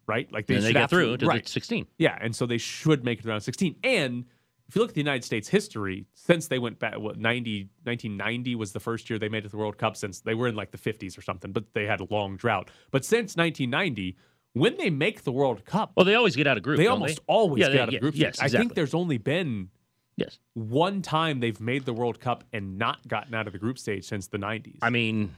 [0.06, 0.30] right?
[0.32, 1.44] Like they and they should get through to right.
[1.44, 1.86] the 16.
[1.98, 3.76] Yeah, and so they should make it around 16.
[3.82, 4.24] And
[4.68, 8.54] if you look at the United States history, since they went back, what, 90, 1990
[8.54, 10.54] was the first year they made it to the World Cup since they were in
[10.54, 12.70] like the 50s or something, but they had a long drought.
[12.92, 14.16] But since 1990,
[14.52, 16.78] when they make the World Cup, Well, they always get out of group.
[16.78, 17.22] they almost they?
[17.26, 18.54] always Yeah, get they- out of yeah, group Yes, stage.
[18.54, 19.70] I think there's only been
[20.16, 20.38] yes.
[20.55, 24.05] one time they've made the World Cup and not gotten out of the group stage
[24.07, 24.79] since the 90s.
[24.83, 25.35] I mean,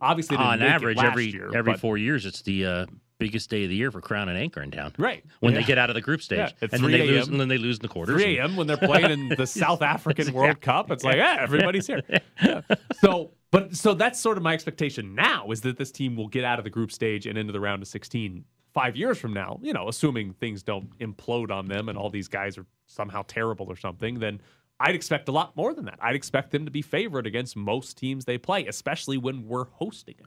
[0.00, 2.86] obviously, on average, every year, every but- four years, it's the uh,
[3.18, 4.92] biggest day of the year for Crown and Anchor in town.
[4.98, 5.60] right When Yeah.
[5.60, 7.58] they get out of the group stage, Yeah, and then they lose, and then they
[7.58, 8.20] lose in the quarters.
[8.20, 8.56] 3 a.m.
[8.56, 10.90] when they're playing in the South African World Cup.
[10.90, 12.02] It's like, yeah, everybody's here.
[12.42, 12.62] Yeah.
[13.00, 16.42] So, but so that's sort of my expectation now is that this team will get
[16.44, 19.58] out of the group stage and into the round of 16 five years from now.
[19.62, 23.66] You know, assuming things don't implode on them and all these guys are somehow terrible
[23.70, 24.40] or something, then
[24.80, 25.98] I'd expect a lot more than that.
[26.02, 30.16] I'd expect them to be favored against most teams they play, especially when we're hosting
[30.18, 30.26] it.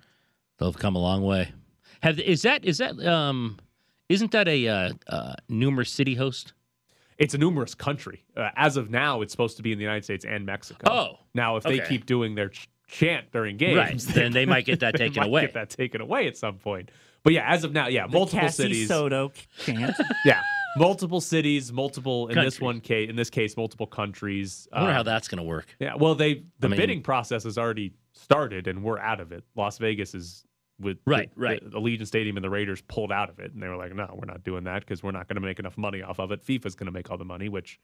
[0.58, 1.52] They'll have come a long way.
[2.02, 3.60] Have is that is that um
[4.10, 6.54] isn't that a uh, uh, numerous city host?
[7.18, 8.24] It's a numerous country.
[8.38, 10.90] Uh, as of now, it's supposed to be in the United States and Mexico.
[10.90, 14.66] Oh, now if they keep doing their ch- chant during games, Right, then they might
[14.66, 15.42] get that they taken might away.
[15.42, 16.92] Get that taken away at some point.
[17.28, 18.88] But yeah, as of now, yeah, multiple Cassie cities.
[18.88, 19.94] Soto chant.
[20.24, 20.42] Yeah,
[20.78, 24.66] multiple cities, multiple in this one case, in this case, multiple countries.
[24.72, 25.66] I wonder how Um, that's going to work.
[25.78, 29.34] Yeah, well, they the I mean- bidding process has already started, and we're out of
[29.34, 29.44] it.
[29.58, 30.46] Las Vegas is
[30.80, 31.62] with Right, the, right.
[31.72, 34.08] The Allegiant Stadium and the Raiders pulled out of it, and they were like, "No,
[34.18, 36.46] we're not doing that because we're not going to make enough money off of it.
[36.46, 37.78] FIFA's going to make all the money." Which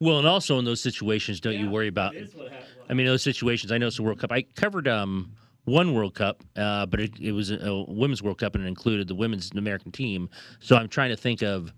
[0.00, 2.14] Well, and also in those situations, don't you worry about?
[2.90, 3.72] I mean, those situations.
[3.72, 4.32] I know it's a World Cup.
[4.32, 5.32] I covered um,
[5.64, 8.68] one World Cup, uh, but it, it was a, a women's World Cup, and it
[8.68, 10.28] included the women's American team.
[10.60, 11.72] So I'm trying to think of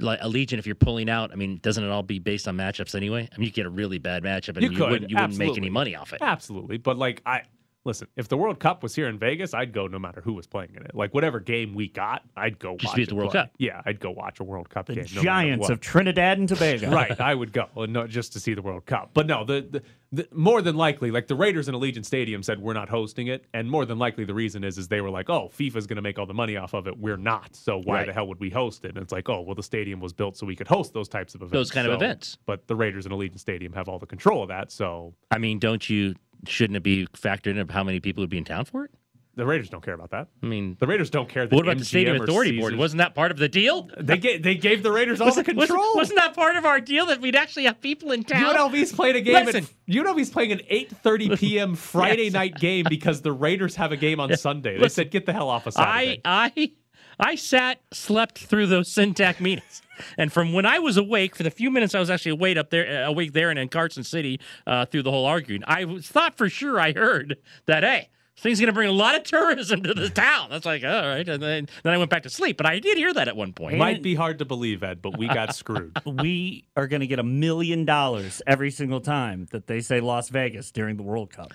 [0.00, 0.58] like a legion.
[0.58, 3.28] If you're pulling out, I mean, doesn't it all be based on matchups anyway?
[3.32, 5.38] I mean, you get a really bad matchup, and You you, could, wouldn't you wouldn't
[5.38, 6.20] make any money off it.
[6.20, 6.78] Absolutely.
[6.78, 7.42] But like I
[7.84, 10.46] listen, if the World Cup was here in Vegas, I'd go no matter who was
[10.46, 10.94] playing in it.
[10.94, 13.42] Like whatever game we got, I'd go Just watch be at the World play.
[13.42, 13.50] Cup.
[13.58, 15.04] Yeah, I'd go watch a World Cup The game.
[15.10, 15.70] no matter Giants what.
[15.70, 16.90] of Trinidad and Tobago.
[16.90, 19.10] right, I would go, and not just to see the World Cup.
[19.14, 22.58] But no, the, the, the more than likely, like the Raiders in Allegiant Stadium said,
[22.60, 25.30] we're not hosting it, and more than likely, the reason is is they were like,
[25.30, 26.98] oh, FIFA's going to make all the money off of it.
[26.98, 28.06] We're not, so why Right.
[28.06, 28.88] the hell would we host it?
[28.94, 31.34] And it's like, oh, well, the stadium was built so we could host those types
[31.34, 32.38] of events, Those kind of events.
[32.46, 35.58] But the Raiders in Allegiant Stadium have all the control of that, so I mean,
[35.58, 36.14] don't you?
[36.46, 38.90] Shouldn't it be factored in how many people would be in town for it?
[39.34, 40.26] the Raiders don't care about that.
[40.42, 41.46] I mean, The Raiders don't care.
[41.46, 42.74] That what about the MGM Stadium or Authority Board?
[42.74, 43.88] Wasn't that part of the deal?
[43.96, 45.78] They gave they gave the Raiders all the control.
[45.78, 48.52] Wasn't, wasn't that part of our deal that we'd actually have people in town?
[48.52, 49.46] UNLV's playing a game.
[49.46, 49.62] Listen.
[49.62, 51.76] At, UNLV's playing an 8:30 p.m.
[51.76, 52.32] Friday Yes.
[52.32, 54.72] night game because the Raiders have a game on Sunday.
[54.74, 56.72] They Listen, said, "Get the hell off of Saturday." I I
[57.34, 59.82] sat, slept through those SNTIC meetings,
[60.16, 62.70] and from when I was awake, for the few minutes I was actually awake up
[62.70, 66.36] there, uh, awake there, and in Carson City uh, through the whole arguing, I thought
[66.36, 69.82] for sure I heard that hey, This thing's going to bring a lot of tourism
[69.82, 70.50] to the town.
[70.50, 71.28] That's like, all right.
[71.28, 72.56] And then, then I went back to sleep.
[72.56, 73.78] But I did hear that at one point.
[73.78, 75.98] Might be hard to believe, Ed, but we got screwed.
[76.06, 80.28] we are going to get a million dollars every single time that they say Las
[80.28, 81.52] Vegas during the World Cup.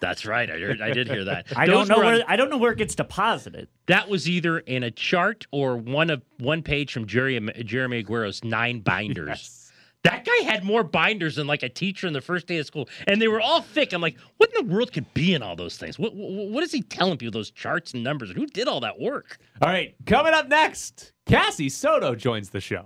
[0.00, 0.48] That's right.
[0.50, 1.46] I, heard, I did hear that.
[1.56, 3.68] I Those don't know were on- where I don't know where it gets deposited.
[3.86, 8.42] that was either in a chart or one of one page from Jeremy, Jeremy Aguero's
[8.44, 9.54] nine binders.
[10.04, 12.88] That guy had more binders than like a teacher in the first day of school,
[13.08, 13.92] and they were all thick.
[13.92, 15.98] I'm like, what in the world could be in all those things?
[15.98, 17.32] What what, what is he telling people?
[17.32, 18.30] Those charts and numbers?
[18.30, 19.38] Who did all that work?
[19.60, 22.84] All right, coming up next, Cassie Soto joins the show.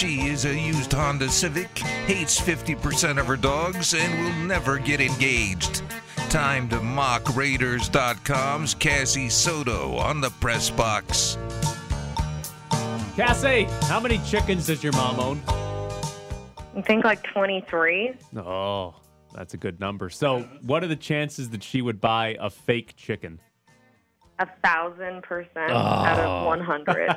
[0.00, 4.98] She is a used Honda Civic, hates 50% of her dogs, and will never get
[4.98, 5.82] engaged.
[6.30, 11.36] Time to mock Raiders.com's Cassie Soto on the press box.
[13.14, 15.42] Cassie, how many chickens does your mom own?
[16.74, 18.14] I think like 23.
[18.38, 18.94] Oh,
[19.34, 20.08] that's a good number.
[20.08, 23.38] So, what are the chances that she would buy a fake chicken?
[24.40, 26.40] A thousand percent out Oh.
[26.40, 27.16] of 100.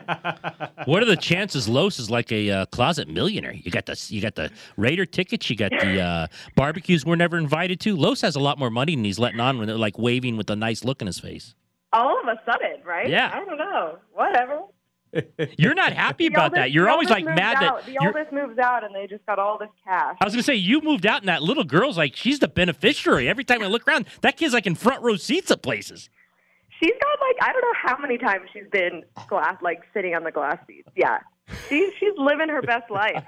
[0.85, 3.53] What are the chances Los is like a uh, closet millionaire?
[3.53, 7.37] You got the you got the Raider tickets, you got the uh, barbecues we're never
[7.37, 7.95] invited to.
[7.95, 10.49] Los has a lot more money than he's letting on when they're like waving with
[10.49, 11.55] a nice look in his face.
[11.93, 13.07] All of a sudden, right?
[13.09, 13.31] Yeah.
[13.33, 13.99] I don't know.
[14.13, 14.61] Whatever.
[15.57, 16.71] You're not happy The about oldest- that.
[16.71, 17.85] You're always like mad out.
[17.85, 20.17] that the oldest moves out and they just got all this cash.
[20.19, 23.29] I was gonna say you moved out and that little girl's like she's the beneficiary.
[23.29, 26.09] Every time I look around, that kid's like in front row seats at places.
[26.83, 30.23] She's got like I don't know how many times she's been glass like sitting on
[30.23, 30.89] the glass seats.
[30.95, 31.19] Yeah.
[31.69, 33.23] She's she's living her best life.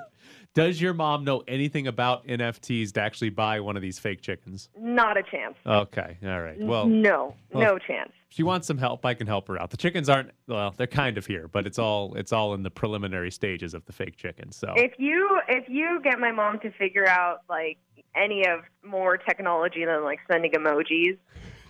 [0.54, 4.68] Does your mom know anything about NFTs to actually buy one of these fake chickens?
[4.76, 5.54] Not a chance.
[5.64, 6.58] Okay, all right.
[6.58, 8.10] Well, no, well, no chance.
[8.30, 9.70] she wants some help, I can help her out.
[9.70, 12.70] The chickens aren't well, they're kind of here, but it's all it's all in the
[12.70, 14.56] preliminary stages of the fake chickens.
[14.56, 17.78] So If you if you get my mom to figure out like
[18.16, 21.18] any of more technology than like sending emojis,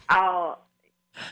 [0.08, 0.60] I'll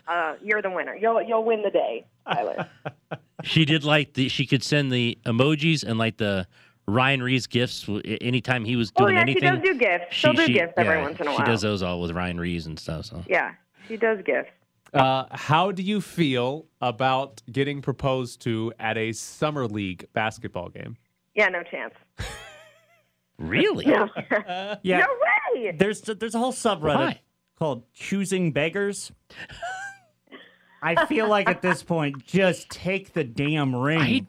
[0.09, 0.95] uh, you're the winner.
[0.95, 2.69] You'll you'll win the day, Tyler.
[3.45, 6.47] She did like the she could send the emojis and like the
[6.89, 7.87] Ryan Reeves gifts
[8.23, 9.43] anytime he was doing oh doing yeah, anything.
[9.43, 10.05] she does do gifts.
[10.17, 11.39] She'll do gifts every yeah, once in a while.
[11.41, 13.05] She does those all with Ryan Reeves and stuff.
[13.05, 13.53] So Yeah,
[13.89, 14.49] she does gifts.
[14.95, 20.97] Uh, how do you feel about getting proposed to at a summer league basketball game?
[21.35, 21.93] Yeah, no chance.
[23.39, 24.09] really, No,
[24.83, 25.01] Yeah.
[25.01, 25.07] no
[25.61, 25.73] way.
[25.73, 27.21] There's there's a whole subreddit Why?
[27.59, 29.13] Called "Choosing Beggars."
[30.83, 34.27] I feel like at this point, just take the damn ring.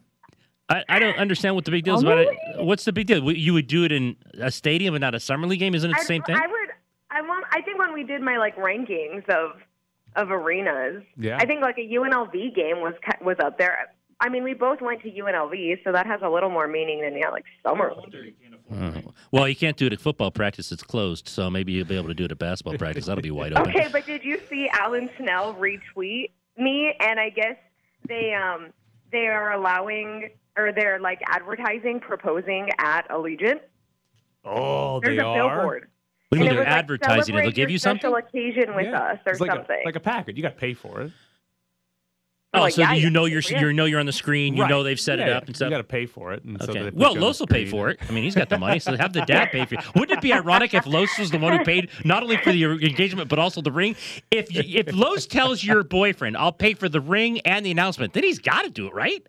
[0.69, 2.37] I, I don't understand what the big deal is Oh, about really?
[2.55, 2.63] it.
[2.65, 3.31] What's the big deal?
[3.31, 5.75] You would do it in a stadium and not a summer league game?
[5.75, 6.35] Isn't it the I, same thing?
[6.35, 6.69] I would.
[7.09, 7.45] I want.
[7.51, 9.51] I think when we did my like rankings of
[10.15, 11.37] of arenas, Yeah.
[11.39, 13.93] I think like a UNLV game was ki- was up there.
[14.19, 17.15] I mean, we both went to UNLV, so that has a little more meaning than
[17.17, 17.93] yeah, like summer.
[18.11, 18.33] league.
[18.73, 19.13] Oh.
[19.31, 21.27] Well, you can't do it at football practice; it's closed.
[21.29, 23.05] So maybe you'll be able to do it at basketball practice.
[23.05, 23.69] That'll be wide open.
[23.69, 26.95] Okay, but did you see Alan Snel retweet me?
[26.99, 27.57] And I guess
[28.07, 28.73] they um
[29.11, 33.59] they are allowing or they're like advertising proposing at Allegiant.
[34.43, 35.55] Oh, There's they a are.
[35.55, 35.87] billboard.
[36.29, 37.41] What do you mean they're was, like, advertising it?
[37.43, 37.99] They'll give you something?
[38.01, 38.99] special occasion with Yeah.
[38.99, 39.79] us or it's like something.
[39.83, 40.35] A, like a package.
[40.35, 41.11] You got to pay for it.
[42.53, 43.59] Oh, Like, so yeah, you know you're yeah.
[43.59, 44.55] you know you're on the screen.
[44.55, 44.69] You Right.
[44.69, 45.65] know they've set it Yeah, up and stuff.
[45.67, 46.43] You got to pay for it.
[46.45, 46.79] And so Okay.
[46.83, 47.99] they put well, you Los will pay for it.
[48.07, 49.81] I mean, he's got the money, so have the dad pay for it.
[49.95, 52.63] Wouldn't it be ironic if Los was the one who paid not only for the
[52.65, 53.95] er, engagement but also the ring?
[54.31, 58.13] If you, if Los tells your boyfriend, "I'll pay for the ring and the announcement,"
[58.13, 59.27] then he's got to do it, right?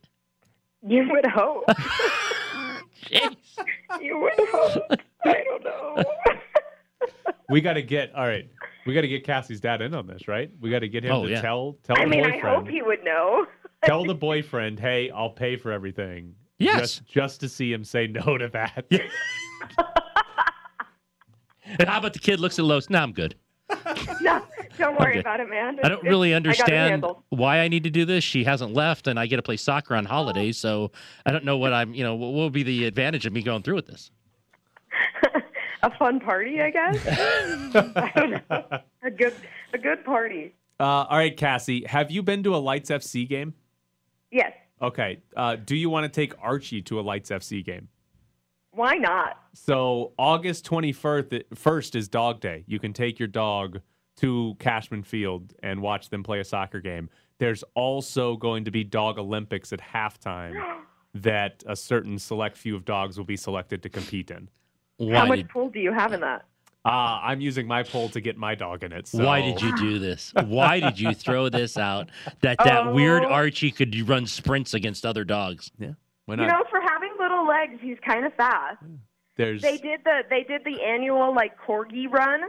[0.86, 1.64] you would hope.
[4.00, 4.82] You would hope.
[5.24, 6.04] I don't know.
[7.50, 8.46] We got to get all right.
[8.86, 10.50] We got to get Cassie's dad in on this, right?
[10.60, 11.40] We got to get him Oh, to yeah.
[11.40, 12.56] tell tell I the mean, I boyfriend.
[12.56, 13.46] hope he would know.
[13.84, 16.34] tell the boyfriend, hey, I'll pay for everything.
[16.58, 16.78] Yes.
[16.98, 18.84] Just, just to see him say no to that.
[21.78, 22.88] And how about the kid looks at Los?
[22.88, 23.34] No, I'm good.
[24.22, 24.42] no,
[24.78, 25.18] don't worry Okay.
[25.20, 25.78] about it, man.
[25.84, 27.22] I don't really I got it understand handled.
[27.28, 28.24] why I need to do this.
[28.24, 30.92] She hasn't left, and I get to play soccer on holidays, so
[31.26, 31.92] I don't know what I'm.
[31.92, 34.10] You know, what will be the advantage of me going through with this?
[35.82, 37.06] A fun party, I guess.
[37.96, 38.64] I don't know.
[39.02, 39.34] A good,
[39.72, 40.54] a good party.
[40.80, 43.54] Uh, all right, Cassie, have you been to a Lights FC game?
[44.30, 44.52] Yes.
[44.80, 45.20] Okay.
[45.36, 47.88] Uh, do you want to take Archie to a Lights FC game?
[48.72, 49.38] Why not?
[49.54, 52.64] So August 21st first is dog day.
[52.66, 53.80] You can take your dog
[54.18, 57.08] to Cashman Field and watch them play a soccer game.
[57.38, 60.54] There's also going to be dog Olympics at halftime
[61.14, 64.48] that a certain select few of dogs will be selected to compete in.
[64.98, 66.44] How much pull do you have in that?
[66.84, 69.08] Uh, I'm using my poll to get my dog in it.
[69.08, 69.24] So.
[69.24, 70.32] Why did you do this?
[70.46, 72.08] Why did you throw this out?
[72.40, 73.28] That that weird Oh.
[73.28, 75.70] Archie could run sprints against other dogs.
[75.78, 75.92] Yeah.
[76.26, 78.78] Why You know, for having little legs, he's kind of fast.
[79.36, 82.42] There's They did the they did the annual like corgi run,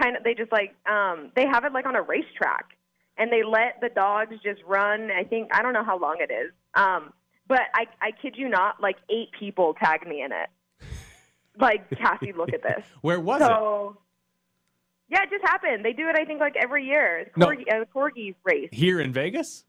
[0.00, 2.76] kind of they just like um they have it like on a racetrack
[3.16, 6.32] and they let the dogs just run i think i don't know how long it
[6.32, 7.12] is um
[7.46, 10.48] but i i kid you not like eight people tagged me in it
[11.58, 13.46] like cassie look at this Where was it?
[13.46, 13.96] so
[15.10, 17.46] yeah it just happened they do it i think like every year it's No.
[17.46, 18.68] corgi, a corgi race?
[18.72, 19.64] Here in Vegas?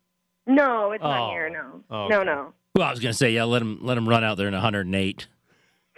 [0.48, 1.10] no it's Oh.
[1.10, 2.26] not here no Oh, no okay.
[2.26, 4.48] no Well, I was going to say, yeah, let him let him run out there
[4.48, 5.28] in 108.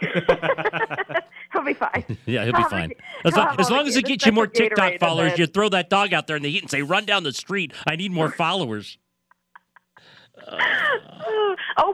[1.52, 2.90] he'll be fine Yeah, he'll be I'll fine.
[2.90, 2.92] have-
[3.24, 5.90] As long, as, all long as it gets you more TikTok followers, you throw that
[5.90, 7.72] dog out there in the heat and say, "Run down the street.
[7.86, 8.96] I need more followers."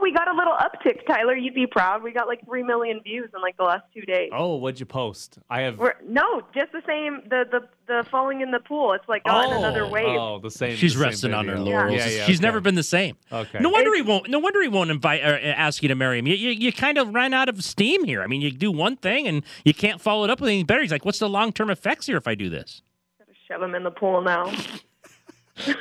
[0.05, 3.27] We got a little uptick tyler you'd be proud we got like three million views
[3.33, 5.39] in like the last two days Oh, what'd you post?
[5.49, 5.79] I have.
[5.79, 7.21] We're, no, just the same.
[7.29, 8.93] The, the the falling in the pool.
[8.93, 10.17] It's like on oh, another wave.
[10.19, 10.75] Oh, the same.
[10.75, 11.95] She's the same resting on her laurels.
[11.95, 12.47] Yeah, yeah, yeah, She's okay.
[12.47, 13.17] never been the same.
[13.31, 13.59] Okay.
[13.59, 14.29] No wonder he won't.
[14.29, 16.27] No wonder he won't invite or uh, ask you to marry him.
[16.27, 18.21] You, you, you kind of ran out of steam here.
[18.21, 20.81] I mean, you do one thing and you can't follow it up with anything better.
[20.81, 22.81] He's like, "What's the long term effects here if I do this?"
[23.19, 24.51] Gotta Shove him in the pool now.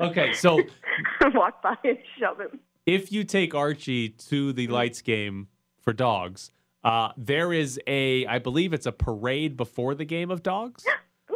[0.00, 0.60] Okay, so
[1.34, 2.60] Walk by and shove him.
[2.88, 5.48] If you take Archie to the lights game
[5.82, 6.50] for dogs,
[6.82, 10.86] uh, there is a, I believe it's a parade before the game of dogs,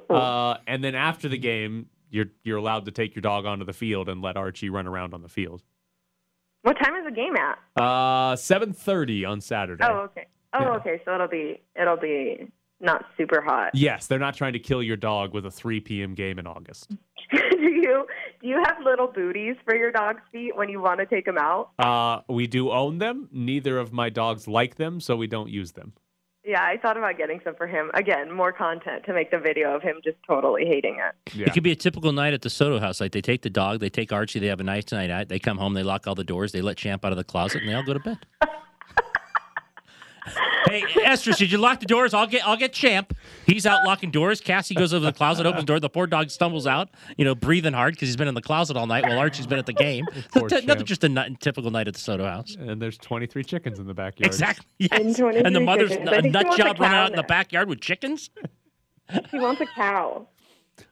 [0.08, 3.72] uh, and then after the game, you're you're allowed to take your dog onto the
[3.74, 5.62] field and let Archie run around on the field.
[6.62, 7.82] What time is the game at?
[7.82, 9.84] Uh, seven thirty on Saturday.
[9.86, 10.26] Oh, okay.
[10.54, 10.70] Oh, Yeah.
[10.76, 11.02] okay.
[11.04, 12.48] So it'll be it'll be
[12.80, 13.70] not super hot.
[13.74, 16.14] Yes, they're not trying to kill your dog with a 3 p.m.
[16.14, 16.90] game in August.
[17.30, 18.06] do you
[18.42, 21.38] do you have little booties for your dog's feet when you want to take them
[21.38, 21.70] out?
[21.78, 23.28] Uh, we do own them.
[23.33, 25.92] Neither of my dogs like them, so we don't use them.
[26.44, 27.92] Yeah, I thought about getting some for him.
[27.94, 31.33] Again, more content to make the video of him just totally hating it.
[31.33, 31.46] Yeah.
[31.46, 33.00] It could be a typical night at the Soto house.
[33.00, 35.28] Like they take the dog, they take Archie, they have a nice night out.
[35.28, 37.61] They come home, they lock all the doors, they let Champ out of the closet,
[37.61, 38.18] and they all go to bed.
[40.68, 42.14] hey, Esther, did you lock the doors?
[42.14, 43.14] I'll get I'll get Champ.
[43.46, 44.40] He's out locking doors.
[44.40, 45.81] Cassie goes over to the closet, opens the door.
[45.81, 48.77] The poor dog stumbles out, you know, breathing hard because he's been in the closet
[48.77, 50.07] all night while Archie's been at the game.
[50.33, 50.88] Poor T- Another Champ.
[50.88, 52.57] just a typical night at the Soto house.
[52.59, 54.27] And there's 23 chickens in the backyard.
[54.27, 54.66] Exactly.
[54.79, 54.90] Yes.
[55.18, 56.09] And And the mother's chickens.
[56.09, 57.29] a I think she nut wants a job running out in the now.
[57.29, 58.31] backyard with chickens.
[59.31, 60.29] She wants a cow.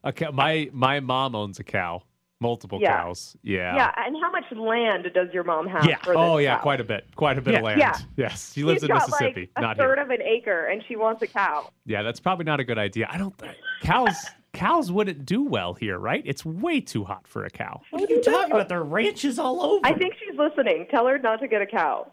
[0.05, 2.03] Okay, my my mom owns a cow,
[2.41, 2.97] multiple Yeah.
[3.03, 3.37] cows.
[3.43, 3.77] Yeah.
[3.77, 5.85] Yeah, and how much land does your mom have?
[5.85, 5.99] Yeah.
[6.03, 6.63] For Oh yeah, cow?
[6.63, 7.79] quite a bit, quite a bit of land.
[7.79, 7.97] Yeah.
[8.17, 10.05] Yes, she lives She's in got, Mississippi, like, a not third here.
[10.05, 11.71] of an acre, and she wants a cow.
[11.87, 13.07] Yeah, that's probably not a good idea.
[13.11, 13.37] I don't.
[13.37, 14.17] think Cows
[14.53, 16.23] cows wouldn't do well here, right?
[16.25, 17.83] It's way too hot for a cow.
[17.91, 18.69] What are you talking about?
[18.69, 19.87] There are ranches all over.
[19.87, 20.87] I think she's listening.
[20.91, 22.11] Tell her not to get a cow.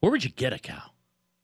[0.00, 0.82] Where would you get a cow?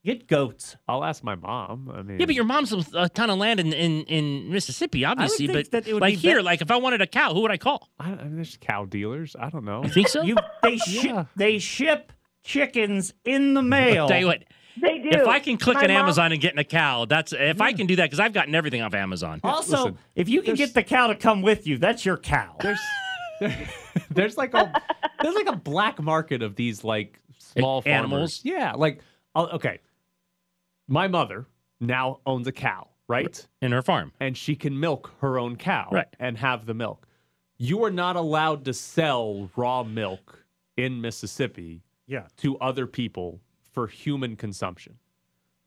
[0.04, 0.76] Get goats.
[0.86, 1.90] I'll ask my mom.
[1.94, 5.46] I mean, Yeah, but your mom's a ton of land in, in, in Mississippi, obviously.
[5.46, 7.32] think But that it would like be here, bet- like if I wanted a cow,
[7.32, 7.88] who would I call?
[7.98, 9.34] I, I mean, there's cow dealers.
[9.38, 9.82] I don't know.
[9.82, 10.22] You think so?
[10.22, 11.24] You they ship Yeah.
[11.36, 12.12] they ship
[12.42, 14.06] chickens in the mail.
[14.08, 14.44] Tell you what,
[14.82, 15.08] They do.
[15.10, 17.72] if I can click My on mom- Amazon and get a cow, that's if I
[17.72, 19.40] can do that because I've gotten everything off Amazon.
[19.42, 22.56] Also, Listen, if you can get the cow to come with you, that's your cow.
[22.60, 22.80] There's
[24.10, 24.70] there's like a
[25.22, 28.10] there's like a black market of these like small animals?
[28.10, 28.40] farmers.
[28.44, 29.00] Yeah, like
[29.34, 29.78] oh, okay.
[30.86, 31.46] My mother
[31.80, 33.46] now owns a cow, right?
[33.62, 34.12] in her farm.
[34.20, 36.08] and she can milk her own cow Right.
[36.18, 37.06] and have the milk.
[37.56, 40.44] You are not allowed to sell raw milk
[40.76, 42.26] in Mississippi Yeah.
[42.38, 43.40] to other people
[43.72, 44.98] for human consumption.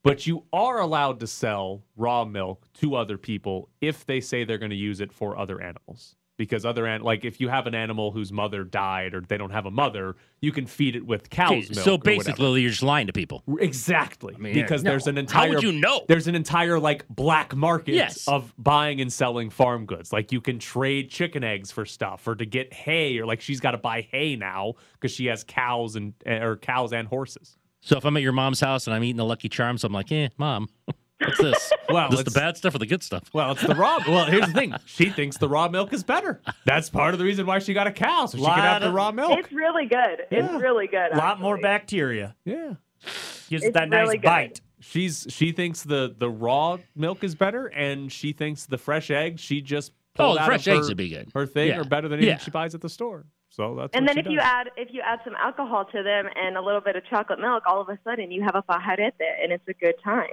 [0.02, 4.58] But you are allowed to sell raw milk to other people if they say they're
[4.58, 6.14] going to use it for other animals.
[6.38, 9.50] Because other an- like if you have an animal whose mother died or they don't
[9.50, 11.84] have a mother, you can feed it with cow's milk.
[11.84, 13.42] so basically, you're just lying to people.
[13.58, 14.34] Exactly.
[14.38, 14.90] mean, because no.
[14.90, 15.48] there's an entire.
[15.48, 16.04] How would you know?
[16.08, 18.26] There's an entire like black market Yes.
[18.28, 20.12] of buying and selling farm goods.
[20.12, 23.58] Like you can trade chicken eggs for stuff or to get hay or like she's
[23.60, 27.58] got to buy hay now because she has cows and or cows and horses.
[27.80, 30.10] So if I'm at your mom's house and I'm eating the Lucky Charms, I'm like,
[30.12, 30.68] eh, mom,
[31.20, 31.72] what's this?
[31.90, 33.24] Well, this the bad stuff or the good stuff?
[33.32, 33.98] Well, it's the raw.
[34.08, 34.74] Well, here's the thing.
[34.86, 36.40] She thinks the raw milk is better.
[36.66, 38.82] That's part of the reason why she got a cow so she Lot can have
[38.82, 39.38] the raw milk.
[39.38, 40.26] It's really good.
[40.30, 41.12] It's really good.
[41.12, 42.36] A lot more bacteria.
[42.44, 42.74] Yeah.
[43.48, 44.22] Gives It's that nice good.
[44.22, 44.60] bite.
[44.80, 49.40] She's she thinks the the raw milk is better and she thinks the fresh eggs
[49.40, 51.30] she just Oh, pulled the out fresh of her, eggs would be good.
[51.32, 51.78] her thing Yeah.
[51.80, 52.38] are better than anything Yeah.
[52.38, 53.24] she buys at the store.
[53.50, 56.26] So that's And then she if you add if you add some alcohol to them
[56.36, 59.12] and a little bit of chocolate milk, all of a sudden you have a pajarete
[59.42, 60.26] and it's a good time.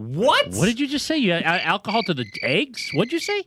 [0.00, 0.48] What?
[0.52, 1.18] What did you just say?
[1.18, 2.90] You add alcohol to the eggs?
[2.94, 3.44] What'd you say?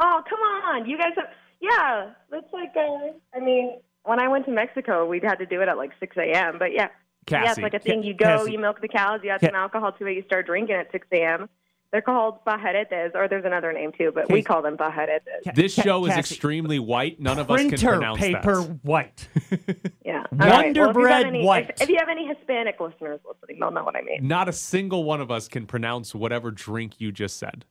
[0.00, 1.26] Oh come on, you guys have
[1.60, 2.12] yeah.
[2.30, 5.68] That's like uh, I mean, when I went to Mexico, we'd had to do it
[5.68, 6.56] at like six a.m.
[6.58, 6.88] But yeah,
[7.30, 8.02] yeah, it's like a thing.
[8.02, 8.52] You go, Cassie.
[8.52, 10.90] you milk the cows, you add Ca- some alcohol to it, you start drinking at
[10.90, 11.50] six a.m.
[11.92, 15.54] They're called pajaretes, or there's another name too, but we call them pajaretes.
[15.54, 17.20] This Ca- show is extremely white.
[17.20, 18.78] None of us can Printer pronounce paper that.
[18.84, 19.28] white.
[20.04, 20.24] Yeah.
[20.32, 20.64] All right.
[20.64, 21.70] Wonder Well, if you have Bread any- White.
[21.70, 24.26] If, if you have any Hispanic listeners listening, they'll know what I mean.
[24.26, 27.64] Not a single one of us can pronounce whatever drink you just said.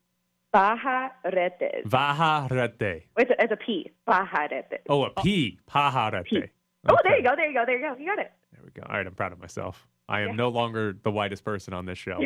[0.54, 1.84] Pajaretes.
[1.86, 3.04] Vajarete.
[3.18, 3.92] It's a, it's a P.
[4.08, 4.80] Pajaretes.
[4.90, 5.60] Oh, a P.
[5.68, 5.72] Oh.
[5.72, 6.50] Pajarete.
[6.88, 7.36] Oh, there you go.
[7.36, 7.66] There you go.
[7.66, 7.96] There you go.
[8.00, 8.32] You got it.
[8.54, 8.84] There we go.
[8.90, 9.88] All right, I'm proud of myself.
[10.08, 12.20] I am no longer the whitest person on this show.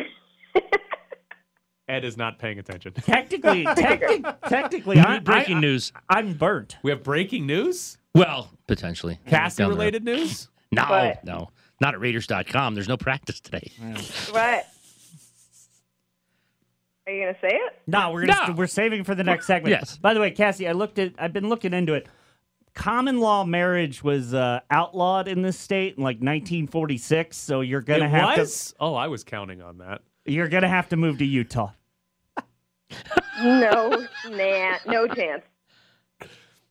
[1.89, 2.93] Ed is not paying attention.
[2.93, 5.91] Technically, technically, technically, I'm breaking I, news.
[6.09, 6.77] I'm burnt.
[6.81, 7.97] We have breaking news?
[8.15, 9.19] Well, potentially.
[9.27, 9.79] Cassie Down the road.
[9.79, 10.47] related news?
[10.71, 11.23] No, What?
[11.23, 11.49] no.
[11.81, 12.75] Not at Raiders.com.
[12.75, 13.71] There's no practice today.
[14.31, 14.65] What?
[17.05, 17.81] Are you gonna say it?
[17.85, 18.53] No, we're gonna No.
[18.53, 19.71] we're saving for the next segment.
[19.71, 19.97] Yes.
[19.97, 21.13] By the way, Cassie, I looked at.
[21.17, 22.07] I've been looking into it.
[22.73, 27.35] Common law marriage was uh, outlawed in this state in like 1946.
[27.35, 28.73] So you're gonna it have was?
[28.79, 30.01] Oh, I was counting on that.
[30.25, 31.71] you're gonna have to move to Utah.
[33.43, 35.41] No, nah, no chance.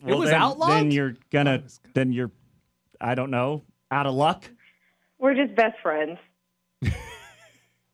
[0.06, 0.70] It was then, outlawed?
[0.70, 1.62] Then you're gonna.
[1.94, 2.30] Then you're.
[3.00, 3.62] I don't know.
[3.90, 4.48] Out of luck.
[5.18, 6.18] We're just best friends.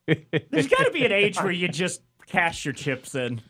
[0.06, 3.42] There's got to be an age where you just cash your chips in.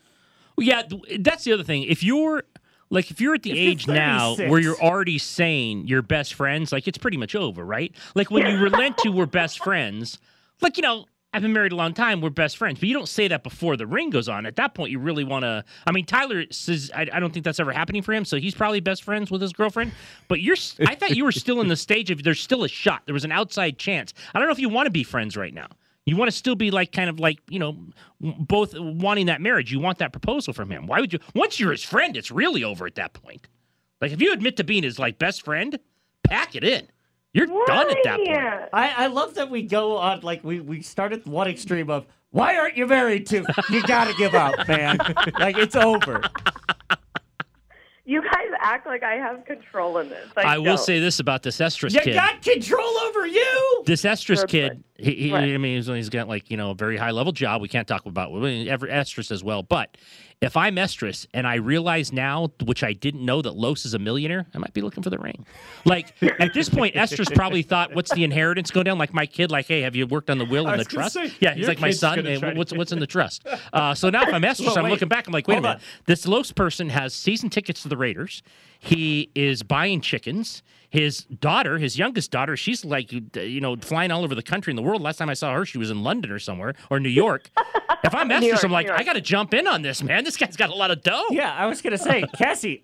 [0.57, 0.83] Well, yeah,
[1.21, 1.85] that's the other thing.
[1.85, 2.43] If you're
[2.91, 6.73] like if you're at the If age now where you're already saying you're best friends,
[6.73, 7.95] like it's pretty much over, right?
[8.15, 10.19] Like when you relent to we're best friends,
[10.61, 13.09] like you know, I've been married a long time, we're best friends, but you don't
[13.09, 14.47] say that before the ring goes on.
[14.47, 15.63] At that point, you really want to.
[15.87, 18.55] I mean, Tyler says I, I don't think that's ever happening for him, so he's
[18.55, 19.93] probably best friends with his girlfriend.
[20.29, 20.57] But you're,
[20.87, 23.03] I thought you were still in the stage of there's still a shot.
[23.05, 24.15] There was an outside chance.
[24.35, 25.69] I don't know if you want to be friends right now.
[26.07, 27.77] You want to still be like kind of like you know
[28.21, 29.71] both wanting that marriage.
[29.71, 30.87] You want that proposal from him.
[30.87, 31.19] Why would you?
[31.35, 33.47] Once you're his friend, it's really over at that point.
[34.01, 35.79] Like if you admit to being his like best friend,
[36.25, 36.89] pack it in.
[37.35, 38.71] You're done at that point.
[38.73, 42.57] I, I love that we go on like we we started one extreme of why
[42.57, 43.45] aren't you married to?
[43.71, 44.99] You got to give up, man.
[45.39, 46.23] like it's over.
[48.09, 50.27] You guys act like I have control in this.
[50.35, 52.07] I, I will say this about this Estrus You kid.
[52.07, 53.83] You got control over you.
[53.85, 55.43] this Estrus Good kid, he, he, What?
[55.43, 57.61] I mean, he's, he's got like you know a very high level job.
[57.61, 59.63] We can't talk about I mean, every Estrus as well.
[59.63, 59.99] But
[60.41, 63.99] if I'm Estrus and I realize now, which I didn't know, that Los is a
[63.99, 65.45] millionaire, I might be looking for the ring.
[65.85, 69.51] Like at this point, Estrus probably thought, "What's the inheritance go down?" Like my kid,
[69.51, 71.81] like, "Hey, have you worked on the will and the trust?" say, yeah, he's like
[71.81, 72.25] my son.
[72.25, 73.47] Hey, what's what's in the trust?
[73.73, 75.27] Uh, so now if I'm Estrus, Well, I'm looking back.
[75.27, 75.75] I'm like, wait a minute.
[75.77, 75.81] on.
[76.07, 78.43] This Los person has season tickets to the Raiders.
[78.79, 80.63] He is buying chickens.
[80.91, 84.79] His daughter, his youngest daughter, she's like, you know, flying all over the country and
[84.79, 85.03] the world.
[85.03, 87.51] Last time I saw her, she was in London or somewhere or New York.
[88.05, 90.25] if I'm Estrus, York, I'm like, I got to jump in on this, man.
[90.25, 91.27] This guy's got a lot of dough.
[91.31, 92.83] Yeah, I was gonna say, Cassie,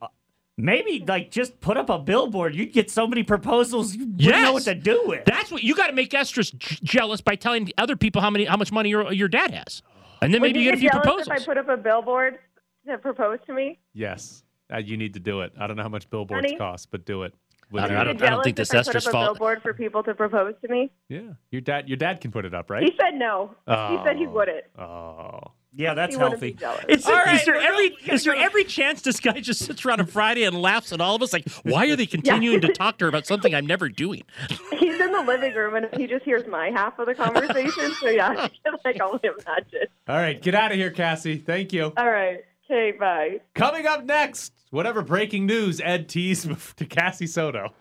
[0.59, 2.55] maybe like just put up a billboard.
[2.55, 5.24] You'd get so many proposals, you wouldn't know what to do with.
[5.24, 8.44] That's what you got to make Estrus j- jealous by telling other people how many
[8.44, 9.82] how much money your your dad has,
[10.20, 11.28] and then Would maybe you you get a few proposals.
[11.28, 12.38] If I put up a billboard
[12.86, 14.42] to propose to me, Yes.
[14.72, 15.52] Uh, you need to do it.
[15.61, 16.57] I don't know how much billboards Honey?
[16.57, 17.34] cost, but do it.
[17.72, 19.38] I don't- I don't- I don't think this if I put Esther's up a fault.
[19.38, 20.90] billboard for people to propose to me.
[21.08, 21.20] Yeah.
[21.50, 22.82] Your dad your dad can put it up, right?
[22.82, 23.54] He said no.
[23.66, 24.30] He said he Oh.
[24.30, 24.64] wouldn't.
[24.78, 25.40] Oh.
[25.76, 26.52] Yeah, that's He healthy.
[26.52, 26.84] jealous.
[26.88, 29.18] Is, there- right, is there we're every going- we gotta is there every chance this
[29.18, 31.32] guy just sits around on Friday and laughs at all of us?
[31.32, 34.22] Like, why are they continuing to talk to her about something I'm never doing?
[34.78, 37.92] He's in the living room and he just hears my half of the conversation.
[37.94, 39.88] so yeah, I can like only imagine.
[40.06, 41.38] All right, get out of here, Cassie.
[41.38, 41.92] Thank you.
[41.96, 42.44] All right.
[42.70, 42.92] Okay.
[42.96, 43.40] Bye.
[43.54, 47.72] Coming up next, whatever breaking news Ed teased to Cassie Soto.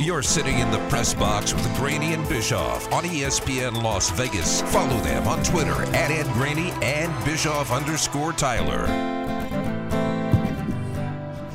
[0.00, 4.62] You're sitting in the press box with Graney and Bischoff on ESPN Las Vegas.
[4.62, 9.17] Follow them on Twitter at Ed Graney and Bischoff underscore Tyler.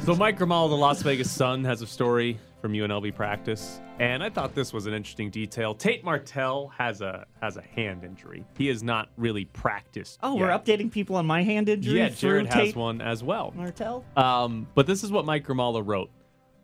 [0.03, 4.29] So Mike Grimala, the Las Vegas Sun, has a story from UNLV practice, and I
[4.29, 5.73] thought this was an interesting detail.
[5.73, 8.43] Tate Martell has a has a hand injury.
[8.57, 10.19] He has not really practiced.
[10.21, 11.99] Oh, we're updating people on my hand injury.
[11.99, 13.53] Yeah, Jared has Tate one as well.
[13.55, 14.03] Martell.
[14.17, 16.09] Um, but this is what Mike Grimala wrote.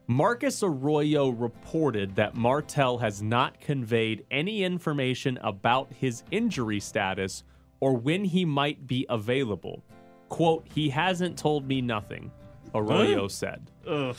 [0.08, 7.46] Marcus Arroyo reported that Martell has not conveyed any information about his injury status
[7.80, 9.82] or when he might be available.
[10.28, 12.32] Quote, he hasn't told me nothing,
[12.74, 13.72] Arroyo said.
[13.88, 14.16] Ugh.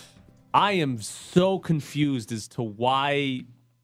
[0.53, 3.42] I am so confused as to why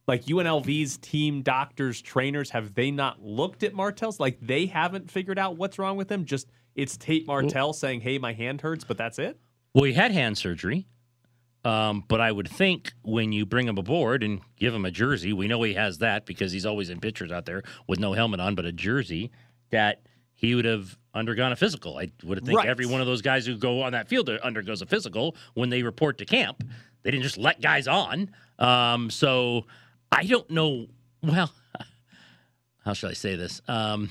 [0.09, 4.21] like UNLV's team doctors, trainers, have they not looked at Martell's?
[4.21, 6.25] Like they haven't figured out what's wrong with him.
[6.25, 9.39] Just it's Tate Martell saying, Hey, my hand hurts, but that's it?
[9.75, 10.87] Well, he had hand surgery,
[11.65, 15.33] um, but I would think when you bring him aboard and give him a jersey,
[15.33, 18.41] we know he has that because he's always in pictures out there with no helmet
[18.41, 19.33] on, but a jersey
[19.71, 20.01] that
[20.37, 21.99] he would have undergone a physical.
[21.99, 22.69] I would think Right.
[22.69, 25.83] every one of those guys who go on that field undergoes a physical when they
[25.83, 26.63] report to camp.
[27.03, 28.31] They didn't just let guys on.
[28.59, 29.67] Um, so
[30.13, 30.87] I don't know.
[31.23, 31.53] Well,
[32.85, 33.61] how shall I say this?
[33.67, 34.11] Um,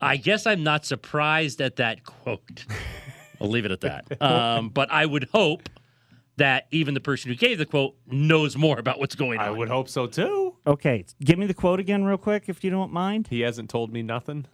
[0.00, 2.66] I guess I'm not surprised at that quote.
[3.40, 4.20] I'll leave it at that.
[4.22, 5.68] Um, but I would hope
[6.36, 9.46] that even the person who gave the quote knows more about what's going on.
[9.46, 10.56] I would hope so too.
[10.66, 13.28] Okay, give me the quote again, real quick, if you don't mind.
[13.28, 14.46] He hasn't told me nothing.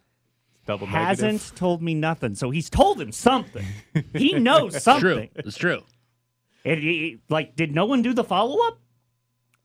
[0.67, 1.55] Double Hasn't negative.
[1.55, 3.67] told me nothing, so he's told him something.
[4.15, 5.31] he knows something.
[5.35, 5.83] It's true.
[6.65, 6.77] It's
[7.17, 7.19] true.
[7.29, 8.79] Like, did no one do the follow up?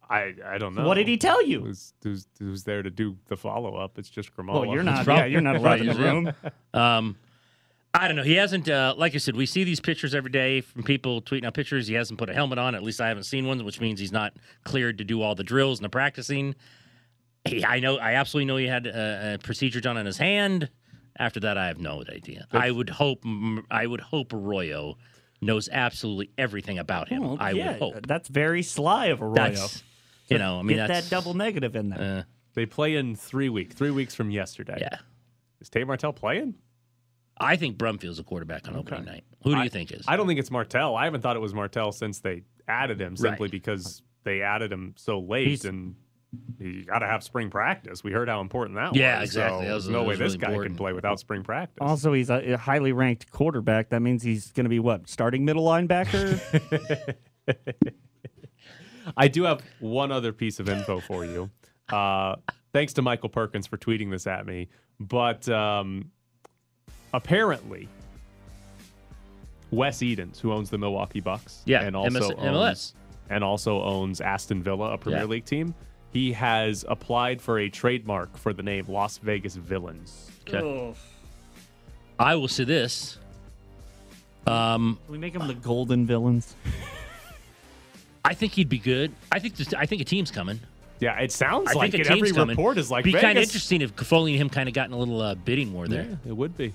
[0.10, 0.86] I I don't know.
[0.88, 1.62] What did he tell you?
[1.62, 3.97] Who's, who's, who's there to do the follow up?
[4.00, 4.66] It's just Grimala.
[4.66, 5.06] Well, you're not.
[5.08, 6.34] Yeah, you're not allowed in the room.
[6.74, 7.16] Um,
[7.91, 8.24] I don't know.
[8.24, 11.45] He hasn't, uh, like I said, we see these pictures every day from people tweeting
[11.45, 11.88] out pictures.
[11.88, 12.76] He hasn't put a helmet on.
[12.76, 14.34] At least I haven't seen one, which means he's not
[14.64, 16.54] cleared to do all the drills and the practicing.
[17.45, 17.97] He, I know.
[17.97, 20.70] I absolutely know he had a, a procedure done on his hand.
[21.20, 22.47] After that, I have no idea.
[22.51, 23.24] I would hope.
[23.70, 24.97] I would hope Arroyo
[25.41, 27.22] knows absolutely everything about him.
[27.24, 28.07] Well, I yeah, would hope.
[28.07, 29.36] That's very sly of Arroyo.
[29.51, 29.84] That's,
[30.30, 32.20] you know, I mean, Get that's that double negative in there.
[32.20, 32.24] Uh,
[32.55, 33.76] They play in three weeks.
[33.76, 34.78] Three weeks from yesterday.
[34.80, 34.97] yeah.
[35.61, 36.55] Is Tate Martell playing?
[37.38, 39.24] I think Brumfield's a quarterback on opening night.
[39.43, 40.03] Who do you think is?
[40.07, 40.95] I don't think it's Martell.
[40.95, 43.51] I haven't thought it was Martell since they added him, simply Right.
[43.51, 45.95] because they added him so late He's- and
[46.59, 48.03] you got to have spring practice.
[48.03, 49.36] We heard how important that Yeah, was.
[49.36, 49.65] Yeah, exactly.
[49.67, 50.75] So was- there's no way was this really guy important.
[50.75, 51.77] can play without spring practice.
[51.82, 53.89] Also, he's a, a highly ranked quarterback.
[53.89, 55.09] That means he's going to be what?
[55.09, 56.39] Starting middle linebacker?
[59.17, 61.49] I do have one other piece of info for you.
[61.91, 62.36] Uh,
[62.73, 64.67] thanks to Michael Perkins for tweeting this at me.
[64.99, 66.11] But um,
[67.13, 67.88] apparently,
[69.71, 72.93] Wes Edens, who owns the Milwaukee Bucks, Yeah, and also MS owns, MLS.
[73.32, 75.25] and also owns Aston Villa, a Premier Yeah.
[75.25, 75.73] League team,
[76.12, 80.30] he has applied for a trademark for the name Las Vegas Villains.
[80.47, 80.93] Okay.
[82.18, 83.18] I will say this.
[84.47, 86.55] Um, Can we make him the golden villains?
[88.26, 89.14] I think he'd be good.
[89.32, 90.60] I think this, I think a team's coming.
[90.99, 92.07] Yeah, it sounds I like think it.
[92.07, 92.57] a team's Every coming.
[92.57, 94.93] report is like be kind of interesting if Foley and him kind of got in
[94.93, 96.03] a little uh, bidding war there.
[96.26, 96.74] Yeah, it would be.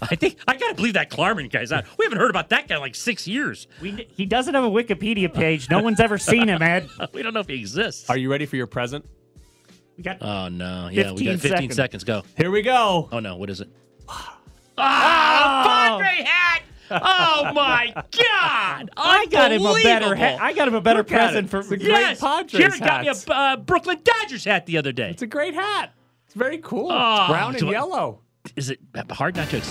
[0.00, 1.84] I think I gotta believe that Klarman guy's out.
[1.98, 3.66] We haven't heard about that guy in like six years.
[3.82, 5.68] We, he doesn't have a Wikipedia page.
[5.70, 6.88] No one's ever seen him, Ed.
[7.12, 8.08] We don't know if he exists.
[8.08, 9.04] Are you ready for your present?
[9.96, 10.88] We got Oh no!
[10.92, 11.74] Yeah, we got 15 seconds.
[11.76, 12.04] seconds.
[12.04, 12.22] Go.
[12.36, 13.08] Here we go.
[13.10, 13.36] Oh no!
[13.36, 13.68] What is it?
[14.80, 16.62] Ah, Padre hat!
[16.90, 18.90] Oh my God!
[18.96, 20.14] I got him a better.
[20.14, 20.38] Ha- Unbelievable.
[20.44, 21.50] I got him a better Look present it.
[21.50, 24.78] for It's a great Yes, Padres Jared got me a uh, Brooklyn Dodgers hat the
[24.78, 25.10] other day.
[25.10, 25.92] It's a great hat.
[26.26, 26.92] It's very cool.
[26.92, 28.20] Oh, Brown and do I- yellow.
[28.56, 28.78] Is it
[29.10, 29.60] hard not to?